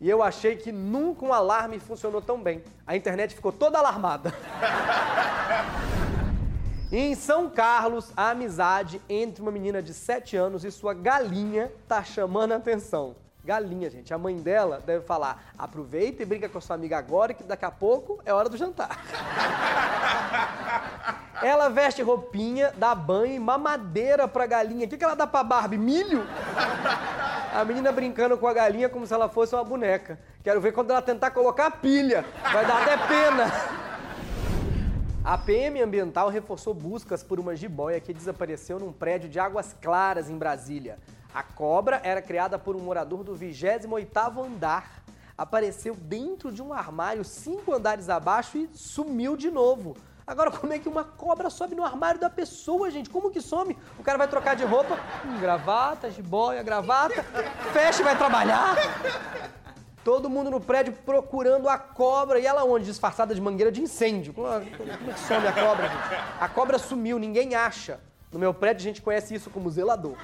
E 0.00 0.08
eu 0.08 0.22
achei 0.22 0.56
que 0.56 0.70
nunca 0.70 1.24
um 1.24 1.32
alarme 1.32 1.80
funcionou 1.80 2.22
tão 2.22 2.40
bem. 2.40 2.62
A 2.86 2.96
internet 2.96 3.34
ficou 3.34 3.50
toda 3.50 3.78
alarmada. 3.78 4.32
Em 6.90 7.14
São 7.14 7.50
Carlos, 7.50 8.10
a 8.16 8.30
amizade 8.30 8.98
entre 9.10 9.42
uma 9.42 9.50
menina 9.50 9.82
de 9.82 9.92
7 9.92 10.38
anos 10.38 10.64
e 10.64 10.70
sua 10.70 10.94
galinha 10.94 11.70
tá 11.86 12.02
chamando 12.02 12.52
a 12.52 12.56
atenção. 12.56 13.14
Galinha, 13.44 13.90
gente. 13.90 14.14
A 14.14 14.18
mãe 14.18 14.36
dela 14.36 14.82
deve 14.84 15.04
falar: 15.04 15.52
aproveita 15.58 16.22
e 16.22 16.26
brinca 16.26 16.48
com 16.48 16.58
a 16.58 16.60
sua 16.60 16.76
amiga 16.76 16.96
agora, 16.96 17.34
que 17.34 17.42
daqui 17.42 17.64
a 17.64 17.70
pouco 17.70 18.20
é 18.24 18.32
hora 18.32 18.48
do 18.48 18.56
jantar. 18.56 18.98
Ela 21.42 21.68
veste 21.68 22.02
roupinha, 22.02 22.72
dá 22.76 22.94
banho 22.94 23.34
e 23.34 23.38
mamadeira 23.38 24.26
pra 24.26 24.46
galinha. 24.46 24.86
O 24.86 24.88
que, 24.88 24.96
que 24.96 25.04
ela 25.04 25.14
dá 25.14 25.24
pra 25.24 25.44
Barbie? 25.44 25.78
Milho? 25.78 26.26
A 27.52 27.64
menina 27.64 27.90
brincando 27.90 28.36
com 28.36 28.46
a 28.46 28.52
galinha 28.52 28.88
como 28.88 29.06
se 29.06 29.14
ela 29.14 29.28
fosse 29.28 29.54
uma 29.54 29.64
boneca. 29.64 30.18
Quero 30.42 30.60
ver 30.60 30.72
quando 30.72 30.90
ela 30.90 31.00
tentar 31.00 31.30
colocar 31.30 31.66
a 31.66 31.70
pilha. 31.70 32.24
Vai 32.52 32.66
dar 32.66 32.82
até 32.82 32.96
pena. 33.06 33.50
A 35.24 35.36
PM 35.36 35.80
Ambiental 35.80 36.28
reforçou 36.28 36.72
buscas 36.74 37.22
por 37.22 37.40
uma 37.40 37.56
jiboia 37.56 38.00
que 38.00 38.12
desapareceu 38.12 38.78
num 38.78 38.92
prédio 38.92 39.28
de 39.28 39.38
Águas 39.38 39.74
Claras, 39.80 40.30
em 40.30 40.36
Brasília. 40.36 40.98
A 41.34 41.42
cobra 41.42 42.00
era 42.02 42.22
criada 42.22 42.58
por 42.58 42.76
um 42.76 42.80
morador 42.80 43.24
do 43.24 43.34
28º 43.34 44.44
andar. 44.44 45.02
Apareceu 45.36 45.94
dentro 45.94 46.50
de 46.50 46.62
um 46.62 46.72
armário 46.72 47.24
cinco 47.24 47.74
andares 47.74 48.08
abaixo 48.08 48.58
e 48.58 48.70
sumiu 48.74 49.36
de 49.36 49.50
novo. 49.50 49.96
Agora, 50.28 50.50
como 50.50 50.74
é 50.74 50.78
que 50.78 50.86
uma 50.86 51.04
cobra 51.04 51.48
sobe 51.48 51.74
no 51.74 51.82
armário 51.82 52.20
da 52.20 52.28
pessoa, 52.28 52.90
gente? 52.90 53.08
Como 53.08 53.30
que 53.30 53.40
some? 53.40 53.74
O 53.98 54.02
cara 54.02 54.18
vai 54.18 54.28
trocar 54.28 54.54
de 54.54 54.62
roupa, 54.62 54.98
hum, 55.24 55.40
gravata, 55.40 56.10
jiboia, 56.10 56.62
gravata, 56.62 57.24
fecha 57.72 58.02
e 58.02 58.04
vai 58.04 58.14
trabalhar. 58.14 58.76
Todo 60.04 60.28
mundo 60.28 60.50
no 60.50 60.60
prédio 60.60 60.92
procurando 60.92 61.66
a 61.66 61.78
cobra. 61.78 62.38
E 62.38 62.44
ela 62.44 62.62
onde? 62.62 62.84
Disfarçada 62.84 63.34
de 63.34 63.40
mangueira 63.40 63.72
de 63.72 63.80
incêndio. 63.80 64.34
Como 64.34 64.46
é 64.46 64.60
como 64.76 64.92
é 64.92 65.14
que 65.14 65.20
some 65.20 65.46
a 65.46 65.52
cobra, 65.52 65.88
gente? 65.88 66.22
A 66.38 66.48
cobra 66.48 66.78
sumiu, 66.78 67.18
ninguém 67.18 67.54
acha. 67.54 67.98
No 68.30 68.38
meu 68.38 68.52
prédio 68.52 68.82
a 68.82 68.84
gente 68.84 69.00
conhece 69.00 69.34
isso 69.34 69.48
como 69.48 69.70
zelador. 69.70 70.14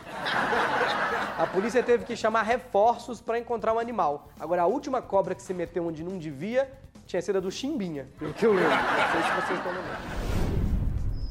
A 1.39 1.47
polícia 1.47 1.83
teve 1.83 2.05
que 2.05 2.15
chamar 2.15 2.43
reforços 2.43 3.23
para 3.23 3.39
encontrar 3.39 3.73
o 3.73 3.79
animal. 3.79 4.29
Agora, 4.39 4.63
a 4.63 4.67
última 4.67 5.01
cobra 5.01 5.35
que 5.35 5.43
se 5.43 5.55
meteu 5.55 5.87
onde 5.87 6.05
não 6.05 6.19
devia 6.19 6.71
tinha 7.07 7.21
sido 7.23 7.39
a 7.39 7.41
do 7.41 7.51
Chimbinha, 7.51 8.09
pelo 8.19 8.33
que 8.33 8.47
eu 8.47 8.53
lembro. 8.53 8.71
Não 8.71 9.13
sei 9.13 9.23
se 9.23 9.47
vocês 9.47 9.59
estão 9.59 9.73
lembrando. 9.73 10.45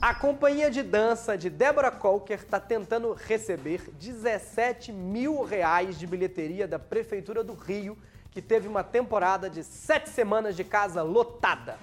A 0.02 0.14
companhia 0.14 0.70
de 0.70 0.84
dança 0.84 1.38
de 1.38 1.50
Débora 1.50 1.90
Colker 1.90 2.38
está 2.38 2.60
tentando 2.60 3.14
receber 3.14 3.90
17 3.98 4.92
mil 4.92 5.44
reais 5.46 5.98
de 5.98 6.06
bilheteria 6.06 6.68
da 6.68 6.78
Prefeitura 6.78 7.42
do 7.42 7.54
Rio, 7.54 7.98
que 8.30 8.42
teve 8.42 8.68
uma 8.68 8.84
temporada 8.84 9.50
de 9.50 9.64
sete 9.64 10.10
semanas 10.10 10.58
de 10.58 10.64
casa 10.66 11.02
lotada. 11.02 11.78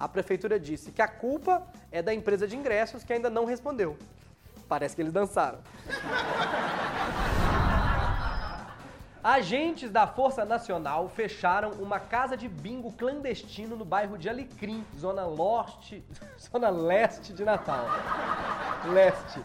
A 0.00 0.08
Prefeitura 0.08 0.58
disse 0.58 0.92
que 0.92 1.02
a 1.02 1.08
culpa 1.08 1.66
é 1.92 2.00
da 2.00 2.14
empresa 2.14 2.48
de 2.48 2.56
ingressos 2.56 3.04
que 3.04 3.12
ainda 3.12 3.28
não 3.28 3.44
respondeu. 3.44 3.98
Parece 4.66 4.96
que 4.96 5.02
eles 5.02 5.12
dançaram. 5.12 5.58
Agentes 9.28 9.90
da 9.90 10.06
Força 10.06 10.42
Nacional 10.42 11.06
fecharam 11.06 11.72
uma 11.72 12.00
casa 12.00 12.34
de 12.34 12.48
bingo 12.48 12.90
clandestino 12.92 13.76
no 13.76 13.84
bairro 13.84 14.16
de 14.16 14.26
Alecrim, 14.26 14.82
zona 14.98 15.26
leste, 15.26 16.02
zona 16.40 16.70
leste 16.70 17.34
de 17.34 17.44
Natal. 17.44 17.84
Leste. 18.90 19.44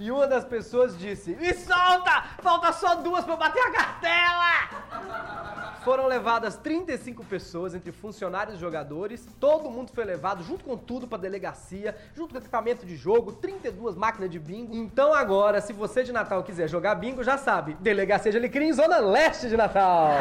E 0.00 0.10
uma 0.10 0.26
das 0.26 0.46
pessoas 0.46 0.98
disse: 0.98 1.36
Me 1.36 1.52
solta! 1.52 2.24
Falta 2.42 2.72
só 2.72 2.94
duas 2.94 3.28
eu 3.28 3.36
bater 3.36 3.60
a 3.60 3.70
cartela! 3.70 5.76
Foram 5.84 6.06
levadas 6.06 6.56
35 6.56 7.22
pessoas, 7.24 7.74
entre 7.74 7.92
funcionários 7.92 8.56
e 8.56 8.58
jogadores. 8.58 9.28
Todo 9.38 9.70
mundo 9.70 9.92
foi 9.92 10.06
levado, 10.06 10.42
junto 10.42 10.64
com 10.64 10.74
tudo, 10.74 11.06
pra 11.06 11.18
delegacia, 11.18 11.94
junto 12.14 12.32
com 12.32 12.38
equipamento 12.38 12.86
de 12.86 12.96
jogo, 12.96 13.32
32 13.32 13.94
máquinas 13.94 14.30
de 14.30 14.38
bingo. 14.38 14.74
Então 14.74 15.12
agora, 15.12 15.60
se 15.60 15.74
você 15.74 16.02
de 16.02 16.12
Natal 16.12 16.42
quiser 16.42 16.66
jogar 16.66 16.94
bingo, 16.94 17.22
já 17.22 17.36
sabe: 17.36 17.74
Delegacia 17.74 18.32
de 18.32 18.38
Alecrim, 18.38 18.72
Zona 18.72 19.00
Leste 19.00 19.50
de 19.50 19.56
Natal. 19.56 20.12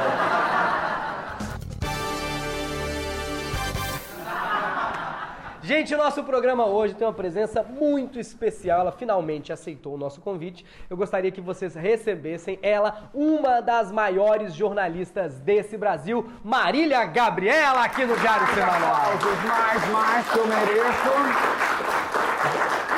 Gente, 5.70 5.96
nosso 5.96 6.24
programa 6.24 6.66
hoje 6.66 6.96
tem 6.96 7.06
uma 7.06 7.14
presença 7.14 7.62
muito 7.62 8.20
especial. 8.20 8.80
Ela 8.80 8.92
finalmente 8.92 9.54
aceitou 9.54 9.94
o 9.94 9.98
nosso 10.00 10.20
convite. 10.20 10.66
Eu 10.90 10.98
gostaria 10.98 11.30
que 11.30 11.40
vocês 11.40 11.76
recebessem 11.76 12.58
ela, 12.64 13.04
uma 13.14 13.62
das 13.62 13.92
maiores 13.92 14.56
jornalistas 14.56 15.40
desse 15.42 15.78
Brasil, 15.78 16.28
Marília 16.44 17.06
Gabriela, 17.06 17.84
aqui 17.84 18.04
no 18.04 18.18
Diário 18.18 18.48
Semanal. 18.48 19.12
Mais, 19.48 19.92
mais 19.92 20.32
que 20.32 20.40
eu 20.40 20.48
mereço. 20.48 21.10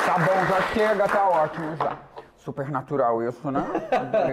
Tá 0.06 0.18
bom, 0.18 0.46
já 0.48 0.62
chega, 0.72 1.06
tá 1.06 1.28
ótimo 1.28 1.76
já. 1.76 1.98
Super 2.38 2.70
natural 2.70 3.22
isso, 3.22 3.50
né? 3.50 3.66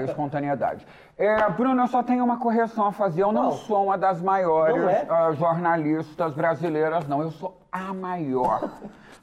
Espontaneidade. 0.08 0.88
É, 1.18 1.50
Bruno, 1.50 1.84
eu 1.84 1.88
só 1.88 2.02
tenho 2.02 2.24
uma 2.24 2.40
correção 2.40 2.88
a 2.88 2.94
fazer. 2.94 3.22
Eu 3.22 3.34
não 3.34 3.50
Qual? 3.50 3.58
sou 3.58 3.84
uma 3.84 3.98
das 3.98 4.22
maiores 4.22 4.78
Não 4.78 4.90
é? 4.90 5.06
ah, 5.10 5.34
jornalistas 5.34 6.34
brasileiras, 6.34 7.06
não. 7.06 7.22
Eu 7.22 7.32
sou 7.32 7.59
a 7.72 7.94
maior. 7.94 8.70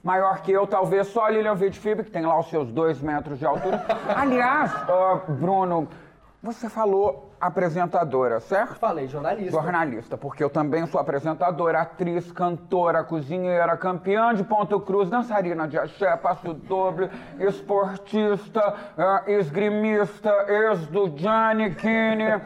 Maior 0.03 0.41
que 0.43 0.53
eu, 0.53 0.67
talvez 0.67 1.09
só 1.09 1.27
a 1.27 1.31
Lilian 1.31 1.55
Wittfieber, 1.55 2.05
que 2.05 2.11
tem 2.11 2.25
lá 2.25 2.39
os 2.39 2.49
seus 2.49 2.71
dois 2.71 3.01
metros 3.01 3.39
de 3.39 3.47
altura. 3.47 3.85
Aliás, 4.15 4.73
ah, 4.73 5.21
Bruno, 5.29 5.89
você 6.43 6.69
falou 6.69 7.33
apresentadora, 7.41 8.39
certo? 8.41 8.77
Falei, 8.77 9.09
jornalista. 9.09 9.51
Jornalista, 9.51 10.17
porque 10.17 10.45
eu 10.45 10.49
também 10.49 10.87
sou 10.87 11.01
apresentadora, 11.01 11.81
atriz, 11.81 12.31
cantora, 12.31 13.03
cozinheira, 13.03 13.77
campeã 13.77 14.33
de 14.33 14.45
ponto 14.45 14.79
cruz, 14.81 15.11
dançarina 15.11 15.67
de 15.67 15.79
axé, 15.79 16.17
passo 16.17 16.55
doble, 16.55 17.11
esportista, 17.41 18.75
eh, 18.97 19.39
esgrimista, 19.39 20.31
ex 20.49 20.87
do 20.87 21.13
Gianni 21.17 21.75
Kine. 21.75 22.41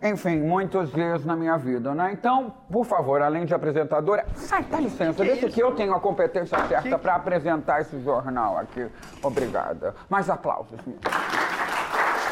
Enfim, 0.00 0.38
muitos 0.38 0.96
ex 0.96 1.24
na 1.24 1.34
minha 1.34 1.56
vida, 1.56 1.92
né? 1.92 2.12
Então, 2.12 2.54
por 2.70 2.84
favor, 2.84 3.20
além 3.20 3.44
de 3.44 3.52
apresentadora, 3.52 4.24
sai, 4.34 4.62
dá 4.62 4.78
licença, 4.78 5.24
deixa 5.24 5.48
que 5.48 5.60
eu 5.60 5.72
tenho 5.72 5.92
a 5.92 5.98
competência 5.98 6.56
certa 6.68 6.96
para 6.96 7.16
apresentar 7.16 7.80
esse 7.80 7.98
jornal 8.00 8.56
aqui. 8.58 8.86
Obrigada. 9.22 9.96
Mais 10.08 10.30
aplausos. 10.30 10.78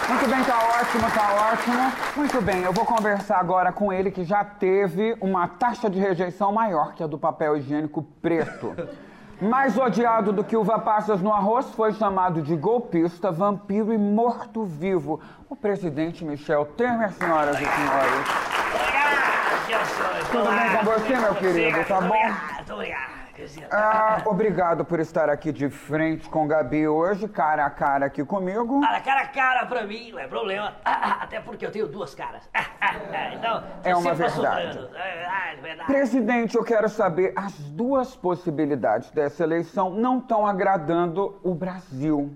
Muito 0.09 0.29
bem, 0.31 0.45
tá 0.45 0.59
ótimo, 0.81 1.11
tá 1.13 1.51
ótimo. 1.53 1.93
Muito 2.17 2.41
bem, 2.41 2.63
eu 2.63 2.73
vou 2.73 2.85
conversar 2.85 3.41
agora 3.41 3.73
com 3.73 3.93
ele 3.93 4.13
que 4.13 4.23
já 4.23 4.45
teve 4.45 5.17
uma 5.21 5.49
taxa 5.49 5.91
de 5.91 5.99
rejeição 5.99 6.53
maior 6.53 6.95
que 6.95 7.03
a 7.03 7.09
do 7.09 7.19
papel 7.19 7.57
higiênico 7.57 8.05
preto. 8.23 8.73
Mais 9.41 9.77
odiado 9.77 10.33
do 10.33 10.43
que 10.43 10.57
uva 10.57 10.79
passas 10.79 11.21
no 11.21 11.33
arroz, 11.33 11.71
foi 11.75 11.93
chamado 11.93 12.41
de 12.41 12.57
golpista, 12.57 13.31
vampiro 13.31 13.93
e 13.93 13.99
morto-vivo. 13.99 15.21
O 15.49 15.55
presidente 15.55 16.25
Michel 16.25 16.65
Temer, 16.65 17.13
senhoras 17.13 17.57
e 17.57 17.65
senhores. 17.65 18.27
Tudo 20.31 20.49
bem 20.51 20.79
com 20.79 20.85
você, 20.87 21.17
meu 21.17 21.35
querido? 21.35 21.85
Tá 21.85 22.01
bom? 22.01 22.15
Obrigado, 22.15 22.71
obrigado. 22.73 23.17
Ah, 23.71 24.23
obrigado 24.25 24.85
por 24.85 24.99
estar 25.01 25.29
aqui 25.29 25.53
de 25.53 25.69
frente 25.69 26.27
com 26.31 26.49
Gabi 26.49 26.89
hoje, 26.89 27.29
cara 27.29 27.67
a 27.67 27.71
cara 27.71 28.07
aqui 28.07 28.25
comigo. 28.25 28.81
Cara, 28.81 29.01
cara 29.01 29.21
a 29.21 29.27
cara 29.27 29.67
pra 29.67 29.83
mim, 29.83 30.13
não 30.13 30.19
é 30.19 30.27
problema. 30.27 30.73
Ah, 30.83 30.99
ah, 31.03 31.19
Até 31.25 31.41
porque 31.41 31.67
eu 31.67 31.71
tenho 31.71 31.87
duas 31.87 32.15
caras. 32.15 32.49
Então, 33.35 33.63
É 33.85 33.93
eu 33.93 33.99
uma 33.99 34.15
verdade. 34.15 34.41
danos. 34.43 34.91
Verdade, 35.57 35.63
verdade. 35.63 35.93
Presidente, 35.93 36.57
eu 36.57 36.65
quero 36.65 36.89
saber, 36.89 37.33
as 37.37 37.55
duas 37.71 38.15
possibilidades 38.15 39.11
dessa 39.11 39.43
eleição 39.43 39.91
não 39.91 40.19
estão 40.19 40.47
agradando 40.47 41.39
o 41.43 41.55
Brasil. 41.55 42.35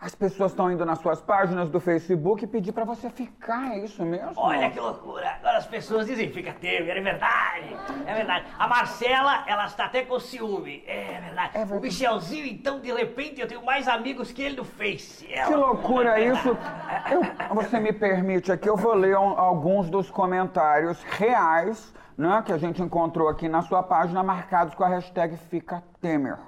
As 0.00 0.14
pessoas 0.14 0.52
estão 0.52 0.70
indo 0.72 0.84
nas 0.86 0.98
suas 1.00 1.20
páginas 1.20 1.68
do 1.68 1.78
Facebook 1.78 2.46
pedir 2.46 2.72
para 2.72 2.84
você 2.84 3.10
ficar, 3.10 3.74
é 3.74 3.84
isso 3.84 4.02
mesmo? 4.02 4.32
Olha 4.34 4.70
que 4.70 4.80
loucura. 4.80 5.38
As 5.60 5.66
pessoas 5.66 6.06
dizem, 6.06 6.32
fica 6.32 6.54
Temer, 6.54 6.96
é 6.96 7.00
verdade. 7.02 7.76
É 8.06 8.14
verdade. 8.14 8.46
A 8.58 8.66
Marcela, 8.66 9.44
ela 9.46 9.66
está 9.66 9.84
até 9.84 10.02
com 10.04 10.18
ciúme. 10.18 10.82
É 10.86 11.20
verdade. 11.20 11.50
É 11.54 11.58
verdade. 11.58 11.78
O 11.78 11.80
Michelzinho, 11.82 12.46
então, 12.46 12.80
de 12.80 12.90
repente, 12.90 13.40
eu 13.42 13.46
tenho 13.46 13.62
mais 13.64 13.86
amigos 13.86 14.32
que 14.32 14.40
ele 14.40 14.56
no 14.56 14.64
Face. 14.64 15.30
Ela- 15.30 15.48
Que 15.48 15.54
loucura 15.54 16.18
isso! 16.18 16.56
Eu- 17.12 17.54
você 17.54 17.78
me 17.78 17.92
permite 17.92 18.50
aqui, 18.50 18.68
eu 18.68 18.76
vou 18.76 18.94
ler 18.94 19.16
um- 19.18 19.38
alguns 19.38 19.90
dos 19.90 20.10
comentários 20.10 21.02
reais 21.02 21.92
né, 22.16 22.42
que 22.44 22.52
a 22.52 22.58
gente 22.58 22.80
encontrou 22.82 23.28
aqui 23.28 23.48
na 23.48 23.60
sua 23.62 23.82
página, 23.82 24.22
marcados 24.22 24.74
com 24.74 24.84
a 24.84 24.88
hashtag 24.88 25.36
Fica 25.36 25.82
Temer. 26.00 26.38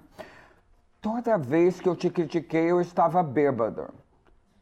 Toda 1.01 1.37
vez 1.37 1.81
que 1.81 1.89
eu 1.89 1.97
te 1.97 2.09
critiquei, 2.09 2.71
eu 2.71 2.81
estava 2.81 3.23
bêbada. 3.23 3.89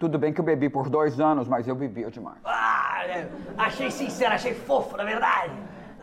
Tudo 0.01 0.19
bem 0.19 0.33
que 0.33 0.41
eu 0.41 0.45
bebi 0.45 0.71
por 0.71 0.89
dois 0.89 1.21
anos, 1.21 1.47
mas 1.47 1.69
eu 1.69 1.75
bebia 1.75 2.11
demais. 2.11 2.39
Ah, 2.43 3.03
é, 3.07 3.29
achei 3.59 3.91
sincero, 3.91 4.33
achei 4.33 4.55
fofo, 4.55 4.97
na 4.97 5.05
verdade. 5.05 5.53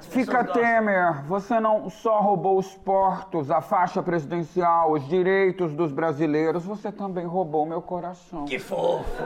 Fica. 0.02 0.44
Temer, 0.44 1.24
você 1.24 1.60
não 1.60 1.90
só 1.90 2.22
roubou 2.22 2.60
os 2.60 2.76
portos, 2.76 3.50
a 3.50 3.60
faixa 3.60 4.04
presidencial, 4.04 4.92
os 4.92 5.04
direitos 5.08 5.74
dos 5.74 5.92
brasileiros, 5.92 6.64
você 6.64 6.92
também 6.92 7.26
roubou 7.26 7.66
meu 7.66 7.82
coração. 7.82 8.46
Que 8.46 8.60
fofo! 8.60 9.24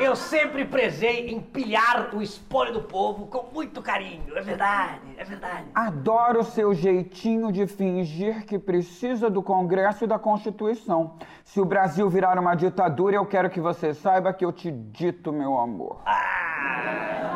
Eu 0.00 0.16
sempre 0.16 0.64
prezei 0.64 1.28
em 1.28 1.38
pilhar 1.38 2.14
o 2.14 2.22
espólio 2.22 2.72
do 2.72 2.80
povo 2.80 3.26
com 3.26 3.52
muito 3.52 3.82
carinho. 3.82 4.34
É 4.34 4.40
verdade, 4.40 5.00
é 5.18 5.24
verdade. 5.24 5.66
Adoro 5.74 6.42
seu 6.42 6.72
jeitinho 6.72 7.52
de 7.52 7.66
fingir 7.66 8.46
que 8.46 8.58
precisa 8.58 9.28
do 9.28 9.42
Congresso 9.42 10.04
e 10.04 10.06
da 10.06 10.18
Constituição. 10.18 11.16
Se 11.44 11.60
o 11.60 11.66
Brasil 11.66 12.08
virar 12.08 12.38
uma 12.38 12.54
ditadura, 12.54 13.16
eu 13.16 13.26
quero 13.26 13.50
que 13.50 13.60
você 13.60 13.92
saiba 13.92 14.32
que 14.32 14.42
eu 14.42 14.52
te 14.52 14.72
dito, 14.72 15.34
meu 15.34 15.58
amor. 15.58 16.00
Ah, 16.06 17.29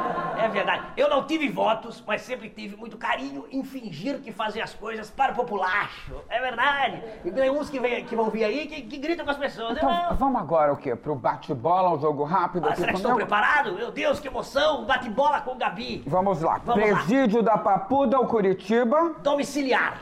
é 0.44 0.48
verdade. 0.48 0.84
Eu 0.96 1.08
não 1.08 1.24
tive 1.24 1.48
votos, 1.48 2.02
mas 2.06 2.22
sempre 2.22 2.48
tive 2.48 2.76
muito 2.76 2.96
carinho 2.96 3.46
em 3.50 3.62
fingir 3.64 4.20
que 4.20 4.32
fazia 4.32 4.62
as 4.64 4.74
coisas 4.74 5.10
para 5.10 5.32
o 5.32 5.34
populacho. 5.34 6.14
É 6.28 6.40
verdade. 6.40 7.02
E 7.24 7.30
tem 7.30 7.50
uns 7.50 7.70
que, 7.70 7.80
vem, 7.80 8.04
que 8.04 8.14
vão 8.14 8.30
vir 8.30 8.44
aí 8.44 8.66
que, 8.66 8.82
que 8.82 8.98
gritam 8.98 9.24
com 9.24 9.30
as 9.30 9.36
pessoas. 9.38 9.76
Então, 9.76 9.90
Eu, 10.10 10.16
vamos 10.16 10.40
agora 10.40 10.72
o 10.72 10.76
quê? 10.76 10.94
Pro 10.94 11.14
bate-bola, 11.14 11.90
o 11.90 11.98
jogo 11.98 12.24
rápido 12.24 12.68
ah, 12.68 12.74
será 12.74 12.88
que 12.92 12.98
estou 12.98 13.12
comigo? 13.12 13.28
preparado? 13.28 13.72
Meu 13.74 13.90
Deus, 13.90 14.20
que 14.20 14.28
emoção! 14.28 14.84
Bate 14.84 15.08
bola 15.08 15.40
com 15.40 15.52
o 15.52 15.56
Gabi. 15.56 16.02
Vamos 16.06 16.40
lá. 16.40 16.60
Vamos 16.64 16.90
lá. 16.90 16.96
Presídio 16.96 17.42
da 17.42 17.58
Papuda 17.58 18.16
ao 18.16 18.26
Curitiba. 18.26 19.14
Domiciliar. 19.22 19.98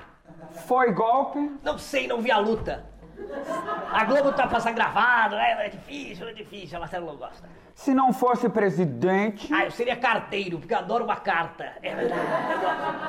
Foi 0.66 0.92
golpe. 0.92 1.50
Não 1.62 1.78
sei, 1.78 2.06
não 2.06 2.20
vi 2.20 2.30
a 2.30 2.38
luta. 2.38 2.91
A 3.92 4.04
Globo 4.04 4.32
tá 4.32 4.46
passando 4.46 4.74
gravado, 4.74 5.34
é, 5.36 5.66
é 5.66 5.68
difícil, 5.68 6.28
é 6.28 6.32
difícil, 6.32 6.76
a 6.76 6.80
Marcelo 6.80 7.06
não 7.06 7.16
gosta. 7.16 7.48
Se 7.74 7.94
não 7.94 8.12
fosse 8.12 8.48
presidente. 8.48 9.52
Ah, 9.52 9.64
eu 9.64 9.70
seria 9.70 9.96
carteiro, 9.96 10.58
porque 10.58 10.72
eu 10.72 10.78
adoro 10.78 11.04
uma 11.04 11.16
carta. 11.16 11.72
É 11.82 11.94
verdade. 11.94 12.20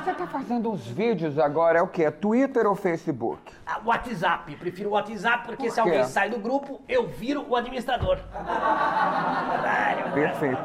Você 0.03 0.13
tá 0.13 0.27
fazendo 0.27 0.71
uns 0.71 0.85
vídeos 0.87 1.37
agora, 1.37 1.79
é 1.79 1.81
o 1.81 1.87
quê? 1.87 2.09
Twitter 2.09 2.65
ou 2.65 2.75
Facebook? 2.75 3.41
Ah, 3.65 3.79
WhatsApp, 3.85 4.55
prefiro 4.55 4.89
o 4.89 4.93
WhatsApp 4.93 5.45
porque 5.45 5.65
Por 5.65 5.71
se 5.71 5.79
alguém 5.79 6.03
sai 6.05 6.29
do 6.29 6.39
grupo, 6.39 6.81
eu 6.87 7.07
viro 7.07 7.45
o 7.47 7.55
administrador. 7.55 8.19
Perfeito. 10.13 10.61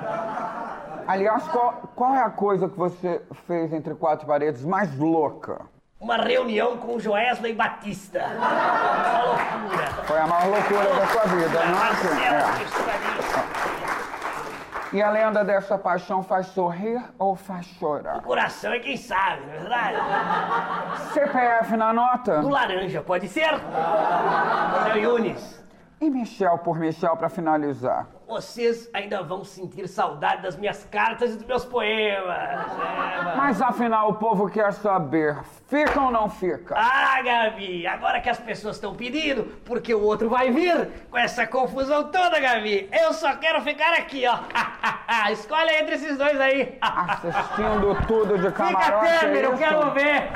Aliás, 1.07 1.49
qual, 1.49 1.91
qual 1.95 2.15
é 2.15 2.23
a 2.23 2.31
coisa 2.31 2.69
que 2.69 2.77
você 2.77 3.23
fez 3.47 3.73
entre 3.73 3.95
quatro 3.95 4.27
paredes 4.27 4.65
mais 4.65 4.97
louca? 4.99 5.67
Uma 6.01 6.17
reunião 6.17 6.77
com 6.77 6.95
o 6.95 7.01
Joesley 7.01 7.53
Batista. 7.55 8.25
Uma 8.25 9.23
loucura. 9.25 9.87
Foi 10.05 10.19
a 10.19 10.27
maior 10.29 10.47
loucura 10.49 10.95
da 10.95 11.07
sua 11.09 11.23
vida, 11.25 11.65
não 11.65 11.85
é? 11.85 11.89
É. 11.89 12.63
estudadista. 12.63 13.45
E 14.93 15.03
a 15.03 15.11
lenda 15.11 15.45
dessa 15.45 15.77
paixão 15.77 16.23
faz 16.23 16.47
sorrir 16.47 17.03
ou 17.19 17.35
faz 17.35 17.67
chorar? 17.67 18.19
O 18.19 18.23
coração 18.23 18.73
é 18.73 18.79
quem 18.79 18.97
sabe, 18.97 19.45
não 19.45 19.55
é 19.55 19.59
verdade? 19.59 19.97
CPF 21.13 21.77
na 21.77 21.93
nota? 21.93 22.41
Do 22.41 22.49
laranja, 22.49 23.03
pode 23.03 23.29
ser? 23.29 23.51
Seu 24.85 24.97
Yunis. 25.03 25.58
E 26.01 26.09
Michel 26.09 26.59
por 26.59 26.79
Michel 26.79 27.17
pra 27.17 27.29
finalizar. 27.29 28.07
Vocês 28.29 28.89
ainda 28.95 29.21
vão 29.23 29.43
sentir 29.43 29.89
saudade 29.89 30.43
das 30.43 30.57
minhas 30.57 30.85
cartas 30.85 31.33
e 31.33 31.37
dos 31.39 31.45
meus 31.47 31.65
poemas. 31.65 32.37
É. 32.39 33.35
Mas 33.37 33.61
afinal 33.61 34.11
o 34.11 34.15
povo 34.15 34.49
quer 34.49 34.73
saber, 34.75 35.37
fica 35.67 36.01
ou 36.01 36.11
não 36.13 36.29
fica? 36.29 36.75
Ah, 36.77 37.21
Gabi, 37.23 37.85
agora 37.87 38.21
que 38.21 38.29
as 38.31 38.39
pessoas 38.39 38.77
estão 38.77 38.95
pedindo, 38.95 39.45
porque 39.65 39.93
o 39.93 40.01
outro 40.03 40.29
vai 40.29 40.51
vir 40.53 40.89
com 41.11 41.19
essa 41.19 41.47
confusão 41.47 42.05
toda, 42.13 42.39
Gabi. 42.39 42.89
Eu 42.93 43.13
só 43.13 43.35
quero 43.37 43.61
ficar 43.63 43.95
aqui, 43.95 44.25
ó. 44.27 44.39
Escolhe 45.33 45.71
entre 45.73 45.95
esses 45.97 46.17
dois 46.17 46.39
aí. 46.41 46.79
Assistindo 46.83 48.07
tudo 48.07 48.37
de 48.39 48.47
Fica 48.51 48.53
camarote. 48.53 49.07
é 49.09 49.19
Temer, 49.21 49.45
eu 49.45 49.55
isso? 49.55 49.63
quero 49.63 49.91
ver. 49.93 50.31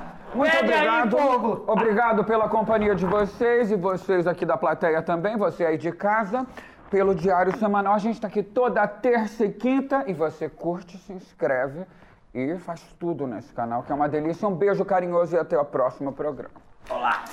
Muito 0.36 0.50
Pede 0.50 0.70
aí, 0.70 0.86
obrigado. 0.86 1.16
povo. 1.16 1.64
Obrigado 1.66 2.24
pela 2.24 2.46
companhia 2.46 2.94
de 2.94 3.06
vocês 3.06 3.70
e 3.70 3.74
vocês 3.76 4.26
aqui 4.26 4.44
da 4.44 4.56
plateia 4.56 5.00
também, 5.00 5.34
você 5.34 5.64
aí 5.64 5.78
de 5.78 5.90
casa. 5.90 6.46
Pelo 6.90 7.14
Diário 7.14 7.56
Semanal, 7.58 7.94
a 7.94 7.98
gente 7.98 8.16
está 8.16 8.28
aqui 8.28 8.42
toda 8.42 8.86
terça 8.86 9.46
e 9.46 9.50
quinta 9.50 10.04
e 10.06 10.12
você 10.12 10.48
curte, 10.48 10.98
se 10.98 11.12
inscreve 11.12 11.86
e 12.34 12.58
faz 12.58 12.82
tudo 13.00 13.26
nesse 13.26 13.50
canal, 13.54 13.82
que 13.82 13.90
é 13.90 13.94
uma 13.94 14.08
delícia. 14.08 14.46
Um 14.46 14.54
beijo 14.54 14.84
carinhoso 14.84 15.34
e 15.34 15.38
até 15.38 15.58
o 15.58 15.64
próximo 15.64 16.12
programa. 16.12 16.54
Olá. 16.90 17.24